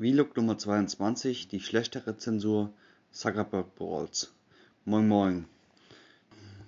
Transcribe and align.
Vlog 0.00 0.36
Nummer 0.36 0.56
22, 0.56 1.48
die 1.48 1.58
schlechtere 1.58 2.16
Zensur 2.16 2.72
Zuckerberg 3.10 3.74
Balls. 3.74 4.32
Moin 4.84 5.08
Moin. 5.08 5.46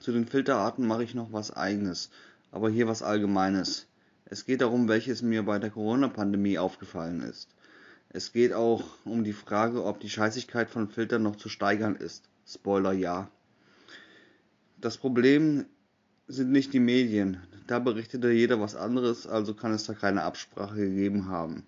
Zu 0.01 0.11
den 0.11 0.27
Filterarten 0.27 0.85
mache 0.85 1.05
ich 1.05 1.15
noch 1.15 1.33
was 1.33 1.53
eigenes, 1.53 2.11
aber 2.51 2.71
hier 2.71 2.89
was 2.89 3.05
Allgemeines. 3.05 3.87
Es 4.25 4.47
geht 4.47 4.63
darum, 4.63 4.89
welches 4.89 5.23
mir 5.23 5.45
bei 5.45 5.61
der 5.61 5.71
Corona-Pandemie 5.71 6.59
aufgefallen 6.59 7.21
ist. 7.21 7.55
Es 8.09 8.33
geht 8.33 8.53
auch 8.53 8.83
um 9.05 9.23
die 9.23 9.33
Frage, 9.33 9.85
ob 9.85 10.01
die 10.01 10.11
Scheißigkeit 10.11 10.69
von 10.69 10.89
Filtern 10.89 11.23
noch 11.23 11.37
zu 11.37 11.49
steigern 11.49 11.95
ist. 11.95 12.25
Spoiler 12.49 12.95
ja. 12.95 13.31
Das 14.81 14.97
Problem 14.97 15.67
sind 16.27 16.51
nicht 16.51 16.73
die 16.73 16.81
Medien. 16.81 17.41
Da 17.69 17.79
berichtete 17.79 18.33
jeder 18.33 18.61
was 18.61 18.75
anderes, 18.75 19.29
also 19.29 19.55
kann 19.55 19.71
es 19.71 19.85
da 19.85 19.95
keine 19.95 20.25
Absprache 20.25 20.75
gegeben 20.75 21.29
haben 21.29 21.65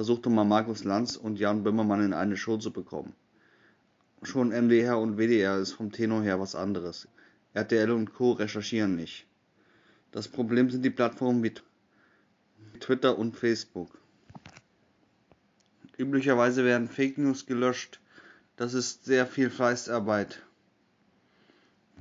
versuchte 0.00 0.30
mal 0.30 0.44
Markus 0.44 0.84
Lanz 0.84 1.16
und 1.16 1.38
Jan 1.38 1.62
Böhmermann 1.62 2.02
in 2.02 2.14
eine 2.14 2.38
Show 2.38 2.56
zu 2.56 2.72
bekommen. 2.72 3.12
Schon 4.22 4.48
MDR 4.48 4.96
und 4.96 5.18
WDR 5.18 5.58
ist 5.58 5.72
vom 5.72 5.92
Tenor 5.92 6.22
her 6.22 6.40
was 6.40 6.54
anderes. 6.54 7.06
RTL 7.52 7.90
und 7.90 8.14
Co. 8.14 8.32
recherchieren 8.32 8.96
nicht. 8.96 9.26
Das 10.10 10.26
Problem 10.26 10.70
sind 10.70 10.86
die 10.86 10.88
Plattformen 10.88 11.42
wie 11.42 11.52
Twitter 12.80 13.18
und 13.18 13.36
Facebook. 13.36 13.98
Üblicherweise 15.98 16.64
werden 16.64 16.88
Fake 16.88 17.18
News 17.18 17.44
gelöscht. 17.44 18.00
Das 18.56 18.72
ist 18.72 19.04
sehr 19.04 19.26
viel 19.26 19.50
Fleißarbeit, 19.50 20.40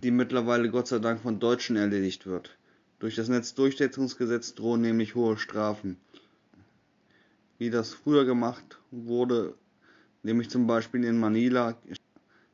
die 0.01 0.11
mittlerweile 0.11 0.69
Gott 0.69 0.87
sei 0.87 0.99
Dank 0.99 1.19
von 1.19 1.41
Deutschen 1.41 1.75
erledigt 1.75 2.25
wird. 2.25 2.57
Durch 2.99 3.15
das 3.15 3.27
Netzdurchsetzungsgesetz 3.27 4.55
drohen 4.55 4.79
nämlich 4.79 5.15
hohe 5.15 5.37
Strafen 5.37 5.97
wie 7.59 7.69
das 7.69 7.93
früher 7.93 8.25
gemacht 8.25 8.79
wurde, 8.89 9.53
nämlich 10.23 10.49
zum 10.49 10.65
Beispiel 10.65 11.03
in 11.03 11.19
Manila, 11.19 11.77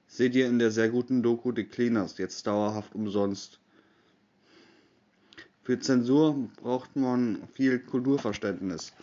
seht 0.07 0.35
ihr 0.35 0.47
in 0.47 0.59
der 0.59 0.71
sehr 0.71 0.89
guten 0.89 1.23
Doku 1.23 1.53
The 1.55 1.63
Cleaners, 1.63 2.17
jetzt 2.17 2.45
dauerhaft 2.47 2.93
umsonst. 2.95 3.59
Für 5.61 5.79
Zensur 5.79 6.49
braucht 6.61 6.95
man 6.95 7.47
viel 7.53 7.79
Kulturverständnis. 7.79 8.93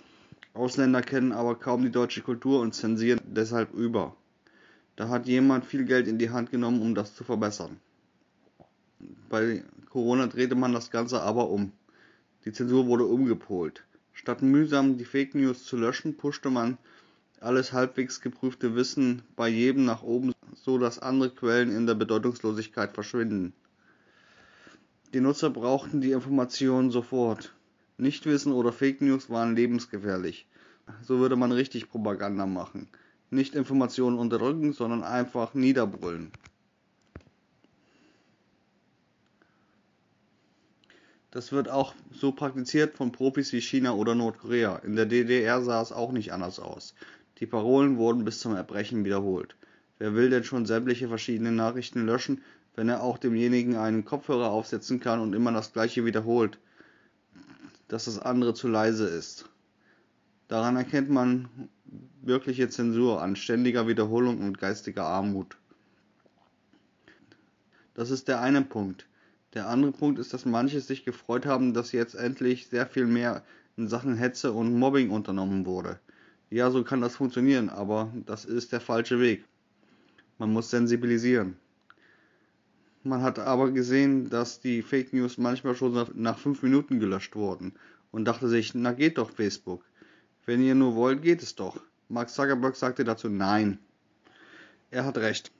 Ausländer 0.54 1.02
kennen 1.02 1.32
aber 1.32 1.54
kaum 1.54 1.82
die 1.82 1.90
deutsche 1.90 2.20
Kultur 2.20 2.60
und 2.60 2.74
zensieren 2.74 3.20
deshalb 3.24 3.72
über. 3.72 4.14
Da 4.96 5.08
hat 5.08 5.26
jemand 5.26 5.64
viel 5.64 5.84
Geld 5.84 6.06
in 6.08 6.18
die 6.18 6.30
Hand 6.30 6.50
genommen, 6.50 6.82
um 6.82 6.94
das 6.94 7.14
zu 7.14 7.24
verbessern. 7.24 7.80
Bei 9.28 9.64
Corona 9.88 10.26
drehte 10.26 10.54
man 10.54 10.72
das 10.72 10.90
Ganze 10.90 11.22
aber 11.22 11.48
um. 11.48 11.72
Die 12.44 12.52
Zensur 12.52 12.86
wurde 12.86 13.06
umgepolt. 13.06 13.84
Statt 14.12 14.42
mühsam 14.42 14.98
die 14.98 15.04
Fake 15.04 15.34
News 15.34 15.64
zu 15.64 15.76
löschen, 15.76 16.16
pushte 16.16 16.50
man 16.50 16.78
alles 17.40 17.72
halbwegs 17.72 18.20
geprüfte 18.20 18.74
Wissen 18.76 19.22
bei 19.36 19.48
jedem 19.48 19.84
nach 19.84 20.02
oben, 20.02 20.32
so 20.54 20.78
dass 20.78 20.98
andere 20.98 21.30
Quellen 21.30 21.74
in 21.74 21.86
der 21.86 21.94
Bedeutungslosigkeit 21.94 22.92
verschwinden. 22.92 23.52
Die 25.12 25.20
Nutzer 25.20 25.50
brauchten 25.50 26.00
die 26.00 26.12
Informationen 26.12 26.90
sofort. 26.90 27.52
Nichtwissen 27.98 28.52
oder 28.52 28.72
Fake 28.72 29.00
News 29.02 29.28
waren 29.28 29.54
lebensgefährlich. 29.56 30.46
So 31.02 31.18
würde 31.18 31.36
man 31.36 31.52
richtig 31.52 31.90
Propaganda 31.90 32.46
machen. 32.46 32.88
Nicht 33.30 33.54
Informationen 33.54 34.18
unterdrücken, 34.18 34.72
sondern 34.72 35.02
einfach 35.04 35.54
niederbrüllen. 35.54 36.30
Das 41.32 41.50
wird 41.50 41.70
auch 41.70 41.94
so 42.12 42.30
praktiziert 42.30 42.94
von 42.94 43.10
Profis 43.10 43.54
wie 43.54 43.62
China 43.62 43.94
oder 43.94 44.14
Nordkorea. 44.14 44.76
In 44.76 44.96
der 44.96 45.06
DDR 45.06 45.62
sah 45.62 45.80
es 45.80 45.90
auch 45.90 46.12
nicht 46.12 46.30
anders 46.30 46.60
aus. 46.60 46.94
Die 47.38 47.46
Parolen 47.46 47.96
wurden 47.96 48.26
bis 48.26 48.38
zum 48.38 48.54
Erbrechen 48.54 49.06
wiederholt. 49.06 49.56
Wer 49.98 50.14
will 50.14 50.28
denn 50.28 50.44
schon 50.44 50.66
sämtliche 50.66 51.08
verschiedene 51.08 51.50
Nachrichten 51.50 52.04
löschen, 52.04 52.42
wenn 52.76 52.90
er 52.90 53.02
auch 53.02 53.16
demjenigen 53.16 53.76
einen 53.76 54.04
Kopfhörer 54.04 54.50
aufsetzen 54.50 55.00
kann 55.00 55.20
und 55.20 55.32
immer 55.34 55.52
das 55.52 55.72
gleiche 55.72 56.04
wiederholt, 56.04 56.58
dass 57.88 58.04
das 58.04 58.18
andere 58.18 58.52
zu 58.52 58.68
leise 58.68 59.06
ist? 59.06 59.48
Daran 60.48 60.76
erkennt 60.76 61.08
man 61.08 61.48
wirkliche 62.20 62.68
Zensur 62.68 63.22
an 63.22 63.36
ständiger 63.36 63.88
Wiederholung 63.88 64.42
und 64.42 64.58
geistiger 64.58 65.04
Armut. 65.06 65.56
Das 67.94 68.10
ist 68.10 68.28
der 68.28 68.42
eine 68.42 68.60
Punkt. 68.60 69.06
Der 69.54 69.68
andere 69.68 69.92
Punkt 69.92 70.18
ist, 70.18 70.32
dass 70.32 70.46
manche 70.46 70.80
sich 70.80 71.04
gefreut 71.04 71.44
haben, 71.44 71.74
dass 71.74 71.92
jetzt 71.92 72.14
endlich 72.14 72.68
sehr 72.68 72.86
viel 72.86 73.06
mehr 73.06 73.42
in 73.76 73.86
Sachen 73.86 74.16
Hetze 74.16 74.52
und 74.52 74.78
Mobbing 74.78 75.10
unternommen 75.10 75.66
wurde. 75.66 76.00
Ja, 76.50 76.70
so 76.70 76.84
kann 76.84 77.00
das 77.00 77.16
funktionieren, 77.16 77.68
aber 77.68 78.12
das 78.26 78.44
ist 78.44 78.72
der 78.72 78.80
falsche 78.80 79.20
Weg. 79.20 79.44
Man 80.38 80.52
muss 80.52 80.70
sensibilisieren. 80.70 81.56
Man 83.04 83.22
hat 83.22 83.38
aber 83.38 83.70
gesehen, 83.70 84.30
dass 84.30 84.60
die 84.60 84.80
Fake 84.82 85.12
News 85.12 85.36
manchmal 85.36 85.74
schon 85.74 86.06
nach 86.14 86.38
fünf 86.38 86.62
Minuten 86.62 87.00
gelöscht 87.00 87.34
wurden 87.34 87.74
und 88.10 88.24
dachte 88.26 88.48
sich, 88.48 88.74
na 88.74 88.92
geht 88.92 89.18
doch 89.18 89.30
Facebook. 89.30 89.84
Wenn 90.46 90.62
ihr 90.62 90.74
nur 90.74 90.94
wollt, 90.94 91.22
geht 91.22 91.42
es 91.42 91.54
doch. 91.54 91.80
Mark 92.08 92.30
Zuckerberg 92.30 92.76
sagte 92.76 93.04
dazu 93.04 93.28
nein. 93.28 93.78
Er 94.90 95.04
hat 95.04 95.18
recht. 95.18 95.50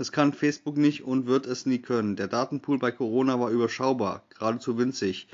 Das 0.00 0.12
kann 0.12 0.32
Facebook 0.32 0.78
nicht 0.78 1.04
und 1.04 1.26
wird 1.26 1.44
es 1.44 1.66
nie 1.66 1.78
können. 1.78 2.16
Der 2.16 2.26
Datenpool 2.26 2.78
bei 2.78 2.90
Corona 2.90 3.38
war 3.38 3.50
überschaubar, 3.50 4.24
geradezu 4.30 4.78
winzig. 4.78 5.28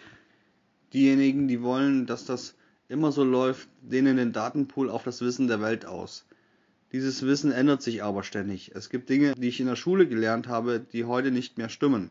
Diejenigen, 0.93 1.47
die 1.47 1.63
wollen, 1.63 2.07
dass 2.07 2.25
das 2.25 2.57
immer 2.89 3.13
so 3.13 3.23
läuft, 3.23 3.69
dehnen 3.81 4.17
den 4.17 4.33
Datenpool 4.33 4.91
auf 4.91 5.05
das 5.05 5.21
Wissen 5.21 5.47
der 5.47 5.61
Welt 5.61 5.87
aus. 5.87 6.27
Dieses 6.91 7.25
Wissen 7.25 7.53
ändert 7.53 7.81
sich 7.81 8.03
aber 8.03 8.25
ständig. 8.25 8.73
Es 8.75 8.91
gibt 8.91 9.09
Dinge, 9.09 9.37
die 9.37 9.47
ich 9.47 9.61
in 9.61 9.69
der 9.69 9.77
Schule 9.77 10.09
gelernt 10.09 10.49
habe, 10.49 10.81
die 10.81 11.05
heute 11.05 11.31
nicht 11.31 11.59
mehr 11.59 11.69
stimmen. 11.69 12.11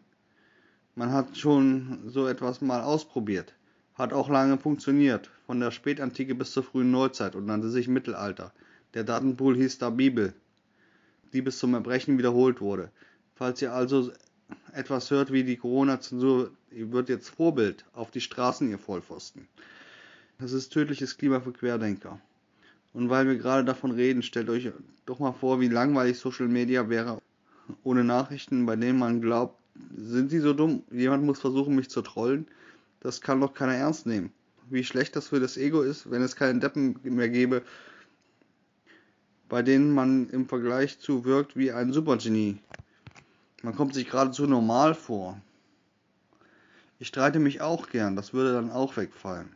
Man 0.96 1.12
hat 1.12 1.38
schon 1.38 2.04
so 2.08 2.26
etwas 2.26 2.62
mal 2.62 2.84
ausprobiert. 2.84 3.54
Hat 3.96 4.14
auch 4.14 4.30
lange 4.30 4.58
funktioniert, 4.58 5.30
von 5.46 5.60
der 5.60 5.72
Spätantike 5.72 6.36
bis 6.36 6.54
zur 6.54 6.64
frühen 6.64 6.90
Neuzeit 6.90 7.36
und 7.36 7.48
nannte 7.48 7.70
sich 7.70 7.90
Mittelalter. 7.90 8.54
Der 8.94 9.04
Datenpool 9.04 9.58
hieß 9.58 9.78
da 9.80 9.90
Bibel 9.90 10.34
die 11.36 11.42
bis 11.42 11.60
zum 11.60 11.74
Erbrechen 11.74 12.18
wiederholt 12.18 12.62
wurde. 12.62 12.90
Falls 13.36 13.62
ihr 13.62 13.74
also 13.74 14.12
etwas 14.74 15.12
hört 15.12 15.34
wie 15.34 15.44
die 15.44 15.58
Corona-Zensur, 15.58 16.52
ihr 16.72 16.92
wird 16.94 17.10
jetzt 17.10 17.30
Vorbild 17.30 17.84
auf 17.94 18.10
die 18.10 18.22
Straßen, 18.22 18.70
ihr 18.70 18.80
Vollpfosten. 18.80 19.48
Das 20.40 20.54
ist 20.54 20.72
tödliches 20.72 21.18
Klima 21.18 21.42
für 21.42 21.52
Querdenker. 21.52 22.20
Und 22.94 23.10
weil 23.10 23.28
wir 23.28 23.36
gerade 23.36 23.66
davon 23.66 23.92
reden, 23.92 24.24
stellt 24.24 24.50
euch 24.50 24.72
doch 25.06 25.20
mal 25.20 25.34
vor, 25.34 25.60
wie 25.60 25.68
langweilig 25.68 26.18
Social 26.18 26.48
Media 26.48 26.90
wäre 26.90 27.22
ohne 27.84 28.06
Nachrichten, 28.06 28.66
bei 28.66 28.78
denen 28.78 29.00
man 29.00 29.22
glaubt, 29.22 29.60
sind 29.98 30.30
sie 30.30 30.40
so 30.40 30.54
dumm? 30.54 30.84
Jemand 30.90 31.26
muss 31.26 31.40
versuchen, 31.40 31.76
mich 31.76 31.90
zu 31.90 32.02
trollen. 32.02 32.48
Das 33.02 33.20
kann 33.20 33.42
doch 33.42 33.54
keiner 33.54 33.76
ernst 33.76 34.06
nehmen. 34.06 34.32
Wie 34.70 34.86
schlecht 34.86 35.18
das 35.18 35.28
für 35.28 35.42
das 35.42 35.58
Ego 35.58 35.82
ist, 35.82 36.10
wenn 36.10 36.22
es 36.22 36.38
keinen 36.38 36.62
Deppen 36.62 36.98
mehr 37.04 37.30
gäbe, 37.30 37.62
bei 39.50 39.62
denen 39.62 39.92
man 39.92 40.30
im 40.30 40.48
Vergleich 40.48 41.00
zu 41.00 41.26
wirkt 41.26 41.56
wie 41.56 41.72
ein 41.72 41.94
Supergenie. 41.94 42.58
Man 43.62 43.76
kommt 43.76 43.94
sich 43.94 44.10
geradezu 44.10 44.46
normal 44.46 44.96
vor. 44.96 45.40
Ich 47.00 47.08
streite 47.08 47.40
mich 47.40 47.62
auch 47.62 47.90
gern, 47.90 48.16
das 48.16 48.34
würde 48.34 48.54
dann 48.54 48.72
auch 48.72 48.96
wegfallen. 48.98 49.50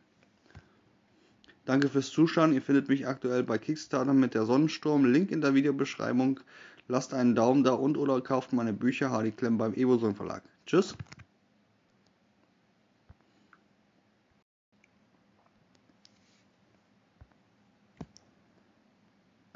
Danke 1.66 1.88
fürs 1.88 2.10
Zuschauen. 2.10 2.52
Ihr 2.54 2.64
findet 2.64 2.90
mich 2.90 3.08
aktuell 3.08 3.44
bei 3.44 3.60
Kickstarter 3.60 4.14
mit 4.14 4.34
der 4.34 4.46
Sonnensturm. 4.46 5.06
Link 5.06 5.30
in 5.30 5.42
der 5.42 5.54
Videobeschreibung. 5.54 6.40
Lasst 6.88 7.14
einen 7.14 7.36
Daumen 7.36 7.64
da 7.64 7.74
und 7.74 7.96
oder 7.96 8.20
kauft 8.22 8.54
meine 8.54 8.74
Bücher 8.74 9.12
Hardy 9.12 9.32
Klemm 9.32 9.60
beim 9.60 9.76
Evoson 9.76 10.16
Verlag. 10.16 10.42
Tschüss. 10.66 10.96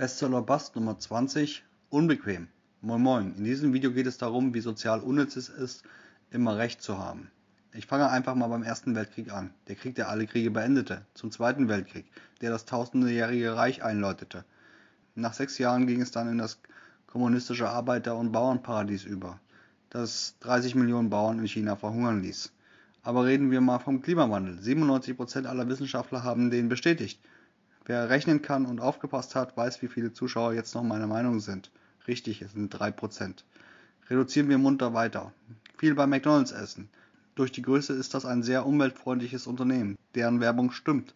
Bestseller 0.03 0.41
Bust 0.41 0.75
Nummer 0.75 0.99
20 0.99 1.63
Unbequem. 1.89 2.49
Moin 2.81 3.01
Moin. 3.01 3.35
In 3.37 3.45
diesem 3.45 3.71
Video 3.71 3.89
geht 3.93 4.05
es 4.05 4.17
darum, 4.17 4.53
wie 4.53 4.59
sozial 4.59 4.99
unnütz 4.99 5.37
es 5.37 5.47
ist, 5.47 5.85
immer 6.29 6.57
Recht 6.57 6.81
zu 6.81 6.97
haben. 6.97 7.31
Ich 7.71 7.85
fange 7.85 8.09
einfach 8.09 8.35
mal 8.35 8.49
beim 8.49 8.63
Ersten 8.63 8.95
Weltkrieg 8.95 9.31
an. 9.31 9.51
Der 9.69 9.77
Krieg, 9.77 9.95
der 9.95 10.09
alle 10.09 10.27
Kriege 10.27 10.51
beendete. 10.51 11.05
Zum 11.13 11.31
Zweiten 11.31 11.69
Weltkrieg, 11.69 12.03
der 12.41 12.49
das 12.49 12.65
tausendejährige 12.65 13.55
Reich 13.55 13.81
einläutete. 13.81 14.43
Nach 15.15 15.31
sechs 15.31 15.57
Jahren 15.57 15.87
ging 15.87 16.01
es 16.01 16.11
dann 16.11 16.27
in 16.27 16.37
das 16.37 16.59
kommunistische 17.07 17.69
Arbeiter- 17.69 18.17
und 18.17 18.33
Bauernparadies 18.33 19.05
über, 19.05 19.39
das 19.89 20.35
30 20.41 20.75
Millionen 20.75 21.09
Bauern 21.09 21.39
in 21.39 21.47
China 21.47 21.77
verhungern 21.77 22.21
ließ. 22.21 22.51
Aber 23.03 23.23
reden 23.23 23.51
wir 23.51 23.61
mal 23.61 23.79
vom 23.79 24.01
Klimawandel. 24.01 24.59
97% 24.59 25.45
aller 25.45 25.69
Wissenschaftler 25.69 26.25
haben 26.25 26.49
den 26.49 26.67
bestätigt. 26.67 27.21
Wer 27.85 28.09
rechnen 28.09 28.41
kann 28.41 28.65
und 28.65 28.79
aufgepasst 28.79 29.35
hat, 29.35 29.57
weiß, 29.57 29.81
wie 29.81 29.89
viele 29.89 30.13
Zuschauer 30.13 30.53
jetzt 30.53 30.73
noch 30.73 30.83
meiner 30.83 31.07
Meinung 31.07 31.41
sind. 31.41 31.69
Richtig, 32.07 32.41
es 32.41 32.53
sind 32.53 32.73
3%. 32.73 33.43
Reduzieren 34.09 34.47
wir 34.47 34.57
munter 34.57 34.93
weiter. 34.93 35.33
Viel 35.77 35.93
bei 35.95 36.07
McDonalds 36.07 36.51
essen. 36.51 36.89
Durch 37.35 37.51
die 37.51 37.61
Größe 37.61 37.93
ist 37.93 38.13
das 38.13 38.25
ein 38.25 38.43
sehr 38.43 38.65
umweltfreundliches 38.65 39.47
Unternehmen, 39.47 39.97
deren 40.15 40.39
Werbung 40.39 40.71
stimmt. 40.71 41.13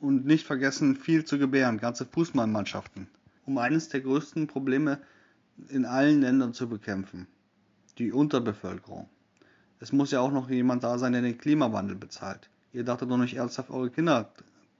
Und 0.00 0.26
nicht 0.26 0.46
vergessen, 0.46 0.94
viel 0.94 1.24
zu 1.24 1.38
gebären, 1.38 1.78
ganze 1.78 2.04
Fußballmannschaften. 2.04 3.08
Um 3.46 3.56
eines 3.56 3.88
der 3.88 4.00
größten 4.00 4.46
Probleme 4.46 4.98
in 5.68 5.86
allen 5.86 6.20
Ländern 6.20 6.52
zu 6.52 6.68
bekämpfen. 6.68 7.26
Die 7.96 8.12
Unterbevölkerung. 8.12 9.08
Es 9.80 9.92
muss 9.92 10.10
ja 10.10 10.20
auch 10.20 10.32
noch 10.32 10.50
jemand 10.50 10.84
da 10.84 10.98
sein, 10.98 11.12
der 11.12 11.22
den 11.22 11.38
Klimawandel 11.38 11.96
bezahlt. 11.96 12.50
Ihr 12.72 12.84
dachtet 12.84 13.10
doch 13.10 13.16
nicht 13.16 13.36
ernsthaft, 13.36 13.70
eure 13.70 13.90
Kinder 13.90 14.30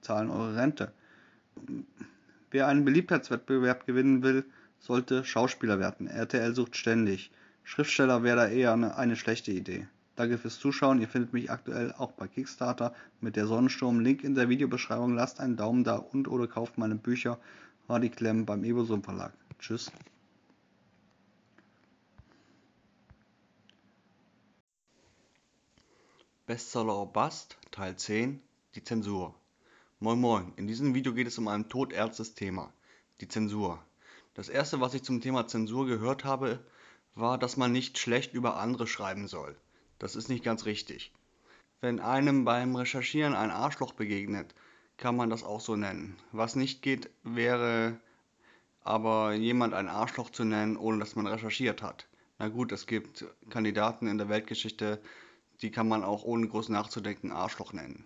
zahlen 0.00 0.30
eure 0.30 0.56
Rente. 0.56 0.92
Wer 2.50 2.66
einen 2.66 2.84
Beliebtheitswettbewerb 2.84 3.86
gewinnen 3.86 4.22
will, 4.22 4.44
sollte 4.78 5.24
Schauspieler 5.24 5.78
werden. 5.78 6.06
RTL 6.06 6.54
sucht 6.54 6.76
ständig. 6.76 7.30
Schriftsteller 7.64 8.22
wäre 8.22 8.36
da 8.36 8.48
eher 8.48 8.72
eine, 8.72 8.96
eine 8.96 9.16
schlechte 9.16 9.52
Idee. 9.52 9.86
Danke 10.16 10.38
fürs 10.38 10.58
Zuschauen. 10.58 11.00
Ihr 11.00 11.08
findet 11.08 11.32
mich 11.32 11.50
aktuell 11.50 11.92
auch 11.96 12.12
bei 12.12 12.26
Kickstarter 12.26 12.94
mit 13.20 13.36
der 13.36 13.46
Sonnensturm. 13.46 14.00
Link 14.00 14.24
in 14.24 14.34
der 14.34 14.48
Videobeschreibung. 14.48 15.14
Lasst 15.14 15.38
einen 15.38 15.56
Daumen 15.56 15.84
da 15.84 15.96
und 15.96 16.26
oder 16.26 16.48
kauft 16.48 16.78
meine 16.78 16.96
Bücher. 16.96 17.38
Hardy 17.88 18.08
Klemm 18.08 18.44
beim 18.44 18.64
Ebosum 18.64 19.02
Verlag. 19.02 19.32
Tschüss. 19.58 19.92
Bestseller 26.46 27.04
Bust, 27.06 27.58
Teil 27.70 27.94
10, 27.94 28.40
die 28.74 28.82
Zensur. 28.82 29.34
Moin 30.00 30.20
Moin, 30.20 30.52
in 30.54 30.68
diesem 30.68 30.94
Video 30.94 31.12
geht 31.12 31.26
es 31.26 31.38
um 31.38 31.48
ein 31.48 31.68
todernstes 31.68 32.34
Thema, 32.34 32.72
die 33.20 33.26
Zensur. 33.26 33.82
Das 34.34 34.48
erste, 34.48 34.80
was 34.80 34.94
ich 34.94 35.02
zum 35.02 35.20
Thema 35.20 35.48
Zensur 35.48 35.86
gehört 35.86 36.24
habe, 36.24 36.64
war, 37.16 37.36
dass 37.36 37.56
man 37.56 37.72
nicht 37.72 37.98
schlecht 37.98 38.32
über 38.32 38.58
andere 38.58 38.86
schreiben 38.86 39.26
soll. 39.26 39.56
Das 39.98 40.14
ist 40.14 40.28
nicht 40.28 40.44
ganz 40.44 40.66
richtig. 40.66 41.10
Wenn 41.80 41.98
einem 41.98 42.44
beim 42.44 42.76
Recherchieren 42.76 43.34
ein 43.34 43.50
Arschloch 43.50 43.92
begegnet, 43.92 44.54
kann 44.98 45.16
man 45.16 45.30
das 45.30 45.42
auch 45.42 45.60
so 45.60 45.74
nennen. 45.74 46.16
Was 46.30 46.54
nicht 46.54 46.80
geht, 46.80 47.10
wäre 47.24 47.98
aber 48.84 49.32
jemand 49.32 49.74
ein 49.74 49.88
Arschloch 49.88 50.30
zu 50.30 50.44
nennen, 50.44 50.76
ohne 50.76 51.00
dass 51.00 51.16
man 51.16 51.26
recherchiert 51.26 51.82
hat. 51.82 52.06
Na 52.38 52.46
gut, 52.46 52.70
es 52.70 52.86
gibt 52.86 53.26
Kandidaten 53.50 54.06
in 54.06 54.18
der 54.18 54.28
Weltgeschichte, 54.28 55.02
die 55.60 55.72
kann 55.72 55.88
man 55.88 56.04
auch 56.04 56.22
ohne 56.22 56.46
groß 56.46 56.68
nachzudenken 56.68 57.32
Arschloch 57.32 57.72
nennen. 57.72 58.04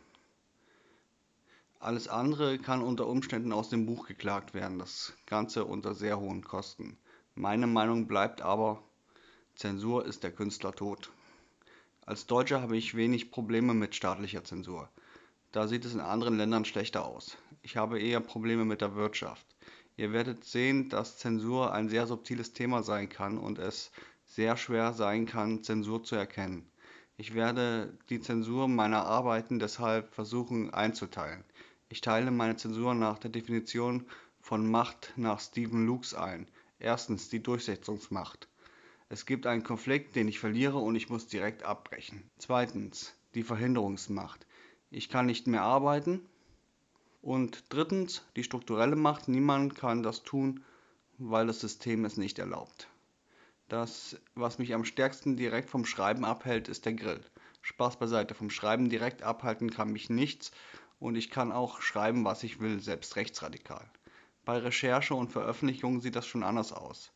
Alles 1.82 2.06
andere 2.06 2.60
kann 2.60 2.80
unter 2.80 3.08
Umständen 3.08 3.52
aus 3.52 3.68
dem 3.68 3.86
Buch 3.86 4.06
geklagt 4.06 4.54
werden, 4.54 4.78
das 4.78 5.14
Ganze 5.26 5.64
unter 5.64 5.96
sehr 5.96 6.20
hohen 6.20 6.44
Kosten. 6.44 6.96
Meine 7.34 7.66
Meinung 7.66 8.06
bleibt 8.06 8.40
aber, 8.40 8.80
Zensur 9.56 10.06
ist 10.06 10.22
der 10.22 10.30
Künstler 10.30 10.70
tot. 10.70 11.10
Als 12.06 12.28
Deutscher 12.28 12.62
habe 12.62 12.76
ich 12.76 12.94
wenig 12.94 13.32
Probleme 13.32 13.74
mit 13.74 13.96
staatlicher 13.96 14.44
Zensur. 14.44 14.90
Da 15.50 15.66
sieht 15.66 15.84
es 15.84 15.92
in 15.92 15.98
anderen 15.98 16.36
Ländern 16.36 16.64
schlechter 16.64 17.04
aus. 17.04 17.36
Ich 17.62 17.76
habe 17.76 18.00
eher 18.00 18.20
Probleme 18.20 18.64
mit 18.64 18.80
der 18.80 18.94
Wirtschaft. 18.94 19.44
Ihr 19.96 20.12
werdet 20.12 20.44
sehen, 20.44 20.88
dass 20.88 21.18
Zensur 21.18 21.72
ein 21.72 21.88
sehr 21.88 22.06
subtiles 22.06 22.52
Thema 22.52 22.84
sein 22.84 23.08
kann 23.08 23.38
und 23.38 23.58
es 23.58 23.90
sehr 24.24 24.56
schwer 24.56 24.92
sein 24.92 25.26
kann, 25.26 25.64
Zensur 25.64 26.04
zu 26.04 26.14
erkennen. 26.14 26.70
Ich 27.16 27.34
werde 27.34 27.98
die 28.08 28.20
Zensur 28.20 28.68
meiner 28.68 29.04
Arbeiten 29.04 29.58
deshalb 29.58 30.14
versuchen 30.14 30.72
einzuteilen. 30.72 31.44
Ich 31.92 32.00
teile 32.00 32.30
meine 32.30 32.56
Zensur 32.56 32.94
nach 32.94 33.18
der 33.18 33.30
Definition 33.30 34.06
von 34.40 34.66
Macht 34.66 35.12
nach 35.16 35.40
Stephen 35.40 35.84
Lukes 35.84 36.14
ein. 36.14 36.48
Erstens 36.78 37.28
die 37.28 37.42
Durchsetzungsmacht. 37.42 38.48
Es 39.10 39.26
gibt 39.26 39.46
einen 39.46 39.62
Konflikt, 39.62 40.16
den 40.16 40.26
ich 40.26 40.38
verliere 40.38 40.78
und 40.78 40.96
ich 40.96 41.10
muss 41.10 41.26
direkt 41.26 41.64
abbrechen. 41.64 42.22
Zweitens 42.38 43.12
die 43.34 43.42
Verhinderungsmacht. 43.42 44.46
Ich 44.90 45.10
kann 45.10 45.26
nicht 45.26 45.46
mehr 45.46 45.64
arbeiten. 45.64 46.22
Und 47.20 47.64
drittens 47.68 48.24
die 48.36 48.44
strukturelle 48.44 48.96
Macht. 48.96 49.28
Niemand 49.28 49.74
kann 49.74 50.02
das 50.02 50.22
tun, 50.22 50.64
weil 51.18 51.46
das 51.46 51.60
System 51.60 52.06
es 52.06 52.16
nicht 52.16 52.38
erlaubt. 52.38 52.88
Das, 53.68 54.18
was 54.34 54.58
mich 54.58 54.72
am 54.72 54.86
stärksten 54.86 55.36
direkt 55.36 55.68
vom 55.68 55.84
Schreiben 55.84 56.24
abhält, 56.24 56.68
ist 56.68 56.86
der 56.86 56.94
Grill. 56.94 57.20
Spaß 57.60 57.98
beiseite, 57.98 58.34
vom 58.34 58.48
Schreiben 58.48 58.88
direkt 58.88 59.22
abhalten 59.22 59.70
kann 59.70 59.92
mich 59.92 60.08
nichts 60.08 60.52
und 61.02 61.16
ich 61.16 61.30
kann 61.30 61.50
auch 61.50 61.80
schreiben, 61.80 62.24
was 62.24 62.44
ich 62.44 62.60
will, 62.60 62.80
selbst 62.80 63.16
rechtsradikal. 63.16 63.84
Bei 64.44 64.58
Recherche 64.58 65.14
und 65.14 65.32
Veröffentlichung 65.32 66.00
sieht 66.00 66.14
das 66.14 66.26
schon 66.26 66.44
anders 66.44 66.72
aus. 66.72 67.10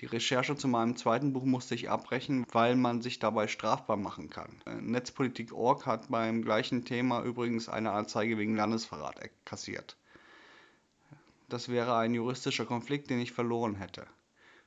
Die 0.00 0.06
Recherche 0.06 0.56
zu 0.56 0.68
meinem 0.68 0.96
zweiten 0.96 1.32
Buch 1.32 1.44
musste 1.44 1.74
ich 1.74 1.88
abbrechen, 1.88 2.46
weil 2.52 2.76
man 2.76 3.00
sich 3.00 3.18
dabei 3.18 3.48
strafbar 3.48 3.96
machen 3.96 4.28
kann. 4.28 4.60
Äh, 4.66 4.80
Netzpolitik.org 4.82 5.86
hat 5.86 6.10
beim 6.10 6.42
gleichen 6.42 6.84
Thema 6.84 7.22
übrigens 7.22 7.68
eine 7.68 7.92
Anzeige 7.92 8.36
wegen 8.36 8.56
Landesverrat 8.56 9.18
kassiert. 9.46 9.96
Das 11.48 11.68
wäre 11.70 11.96
ein 11.96 12.14
juristischer 12.14 12.66
Konflikt, 12.66 13.08
den 13.08 13.20
ich 13.20 13.32
verloren 13.32 13.74
hätte. 13.74 14.06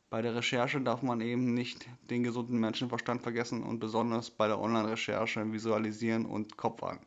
Bei 0.10 0.22
der 0.22 0.36
Recherche 0.36 0.82
darf 0.82 1.02
man 1.02 1.22
eben 1.22 1.54
nicht 1.54 1.88
den 2.10 2.24
gesunden 2.24 2.60
Menschenverstand 2.60 3.22
vergessen 3.22 3.64
und 3.64 3.80
besonders 3.80 4.32
bei 4.32 4.48
der 4.48 4.60
Online-Recherche 4.60 5.52
visualisieren 5.52 6.26
und 6.26 6.58
Kopf 6.58 6.84
an. 6.84 7.00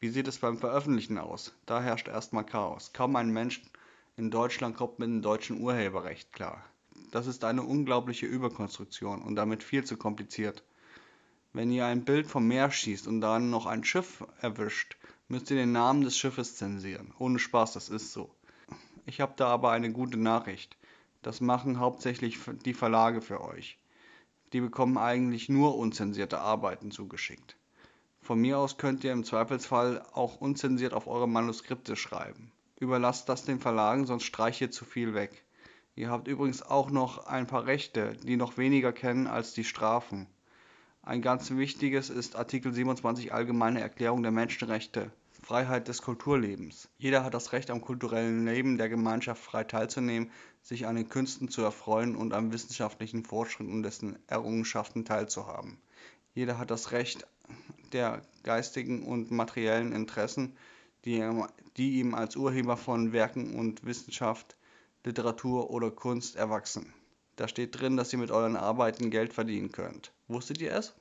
Wie 0.00 0.08
sieht 0.08 0.28
es 0.28 0.38
beim 0.38 0.58
Veröffentlichen 0.58 1.18
aus? 1.18 1.54
Da 1.66 1.80
herrscht 1.80 2.08
erstmal 2.08 2.44
Chaos. 2.44 2.92
Kaum 2.92 3.16
ein 3.16 3.30
Mensch 3.30 3.62
in 4.16 4.30
Deutschland 4.30 4.76
kommt 4.76 4.98
mit 4.98 5.08
dem 5.08 5.22
deutschen 5.22 5.60
Urheberrecht 5.60 6.32
klar. 6.32 6.64
Das 7.10 7.26
ist 7.26 7.44
eine 7.44 7.62
unglaubliche 7.62 8.26
Überkonstruktion 8.26 9.22
und 9.22 9.36
damit 9.36 9.62
viel 9.62 9.84
zu 9.84 9.96
kompliziert. 9.96 10.62
Wenn 11.52 11.70
ihr 11.70 11.86
ein 11.86 12.04
Bild 12.04 12.26
vom 12.26 12.48
Meer 12.48 12.70
schießt 12.70 13.06
und 13.06 13.20
dann 13.20 13.50
noch 13.50 13.66
ein 13.66 13.84
Schiff 13.84 14.24
erwischt, 14.40 14.96
müsst 15.28 15.50
ihr 15.50 15.56
den 15.56 15.72
Namen 15.72 16.02
des 16.02 16.18
Schiffes 16.18 16.56
zensieren. 16.56 17.14
Ohne 17.18 17.38
Spaß, 17.38 17.72
das 17.72 17.88
ist 17.88 18.12
so. 18.12 18.34
Ich 19.06 19.20
habe 19.20 19.34
da 19.36 19.48
aber 19.48 19.70
eine 19.70 19.92
gute 19.92 20.18
Nachricht. 20.18 20.76
Das 21.22 21.40
machen 21.40 21.78
hauptsächlich 21.78 22.38
die 22.64 22.74
Verlage 22.74 23.20
für 23.20 23.40
euch. 23.40 23.78
Die 24.52 24.60
bekommen 24.60 24.98
eigentlich 24.98 25.48
nur 25.48 25.76
unzensierte 25.76 26.38
Arbeiten 26.40 26.90
zugeschickt. 26.90 27.56
Von 28.24 28.40
mir 28.40 28.56
aus 28.56 28.78
könnt 28.78 29.04
ihr 29.04 29.12
im 29.12 29.22
Zweifelsfall 29.22 30.02
auch 30.14 30.40
unzensiert 30.40 30.94
auf 30.94 31.06
eure 31.06 31.28
Manuskripte 31.28 31.94
schreiben. 31.94 32.52
Überlasst 32.80 33.28
das 33.28 33.44
den 33.44 33.60
Verlagen, 33.60 34.06
sonst 34.06 34.24
streicht 34.24 34.62
ihr 34.62 34.70
zu 34.70 34.86
viel 34.86 35.12
weg. 35.12 35.44
Ihr 35.94 36.08
habt 36.08 36.26
übrigens 36.26 36.62
auch 36.62 36.90
noch 36.90 37.26
ein 37.26 37.46
paar 37.46 37.66
Rechte, 37.66 38.14
die 38.22 38.38
noch 38.38 38.56
weniger 38.56 38.94
kennen 38.94 39.26
als 39.26 39.52
die 39.52 39.62
Strafen. 39.62 40.26
Ein 41.02 41.20
ganz 41.20 41.50
wichtiges 41.50 42.08
ist 42.08 42.34
Artikel 42.34 42.72
27 42.72 43.34
Allgemeine 43.34 43.82
Erklärung 43.82 44.22
der 44.22 44.32
Menschenrechte. 44.32 45.12
Freiheit 45.42 45.88
des 45.88 46.00
Kulturlebens. 46.00 46.88
Jeder 46.96 47.24
hat 47.24 47.34
das 47.34 47.52
Recht 47.52 47.70
am 47.70 47.82
kulturellen 47.82 48.46
Leben 48.46 48.78
der 48.78 48.88
Gemeinschaft 48.88 49.42
frei 49.42 49.64
teilzunehmen, 49.64 50.30
sich 50.62 50.86
an 50.86 50.96
den 50.96 51.10
Künsten 51.10 51.50
zu 51.50 51.60
erfreuen 51.60 52.16
und 52.16 52.32
am 52.32 52.54
wissenschaftlichen 52.54 53.22
Fortschritt 53.22 53.68
und 53.68 53.82
dessen 53.82 54.18
Errungenschaften 54.28 55.04
teilzuhaben. 55.04 55.76
Jeder 56.32 56.56
hat 56.56 56.70
das 56.70 56.90
Recht 56.90 57.26
der 57.94 58.22
geistigen 58.42 59.02
und 59.04 59.30
materiellen 59.30 59.92
Interessen, 59.92 60.56
die, 61.04 61.22
die 61.76 62.00
ihm 62.00 62.14
als 62.14 62.36
Urheber 62.36 62.76
von 62.76 63.12
Werken 63.12 63.54
und 63.54 63.84
Wissenschaft, 63.84 64.56
Literatur 65.04 65.70
oder 65.70 65.90
Kunst 65.90 66.36
erwachsen. 66.36 66.92
Da 67.36 67.48
steht 67.48 67.78
drin, 67.78 67.96
dass 67.96 68.12
ihr 68.12 68.18
mit 68.18 68.30
euren 68.30 68.56
Arbeiten 68.56 69.10
Geld 69.10 69.32
verdienen 69.32 69.72
könnt. 69.72 70.12
Wusstet 70.28 70.60
ihr 70.60 70.72
es? 70.72 70.94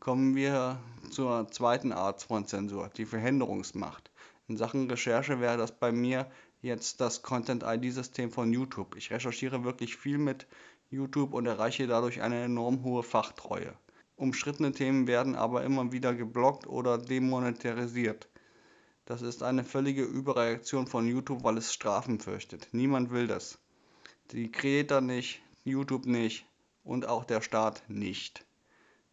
Kommen 0.00 0.34
wir 0.34 0.78
zur 1.10 1.50
zweiten 1.50 1.92
Art 1.92 2.22
von 2.22 2.46
Zensur, 2.46 2.90
die 2.96 3.04
Verhinderungsmacht. 3.04 4.10
In 4.46 4.56
Sachen 4.56 4.88
Recherche 4.88 5.40
wäre 5.40 5.58
das 5.58 5.78
bei 5.78 5.92
mir 5.92 6.30
jetzt 6.62 7.00
das 7.00 7.22
Content-ID-System 7.22 8.30
von 8.30 8.52
YouTube. 8.52 8.96
Ich 8.96 9.10
recherchiere 9.10 9.64
wirklich 9.64 9.96
viel 9.96 10.18
mit 10.18 10.46
YouTube 10.90 11.34
und 11.34 11.46
erreiche 11.46 11.86
dadurch 11.86 12.22
eine 12.22 12.42
enorm 12.42 12.82
hohe 12.82 13.02
Fachtreue. 13.02 13.74
Umstrittene 14.18 14.72
Themen 14.72 15.06
werden 15.06 15.36
aber 15.36 15.62
immer 15.62 15.92
wieder 15.92 16.12
geblockt 16.12 16.66
oder 16.66 16.98
demonetarisiert. 16.98 18.28
Das 19.04 19.22
ist 19.22 19.44
eine 19.44 19.62
völlige 19.62 20.02
Überreaktion 20.02 20.88
von 20.88 21.06
YouTube, 21.06 21.44
weil 21.44 21.56
es 21.56 21.72
Strafen 21.72 22.18
fürchtet. 22.18 22.66
Niemand 22.72 23.12
will 23.12 23.28
das. 23.28 23.60
Die 24.32 24.50
Creator 24.50 25.00
nicht, 25.00 25.40
YouTube 25.62 26.06
nicht 26.06 26.46
und 26.82 27.06
auch 27.06 27.24
der 27.24 27.42
Staat 27.42 27.84
nicht. 27.86 28.44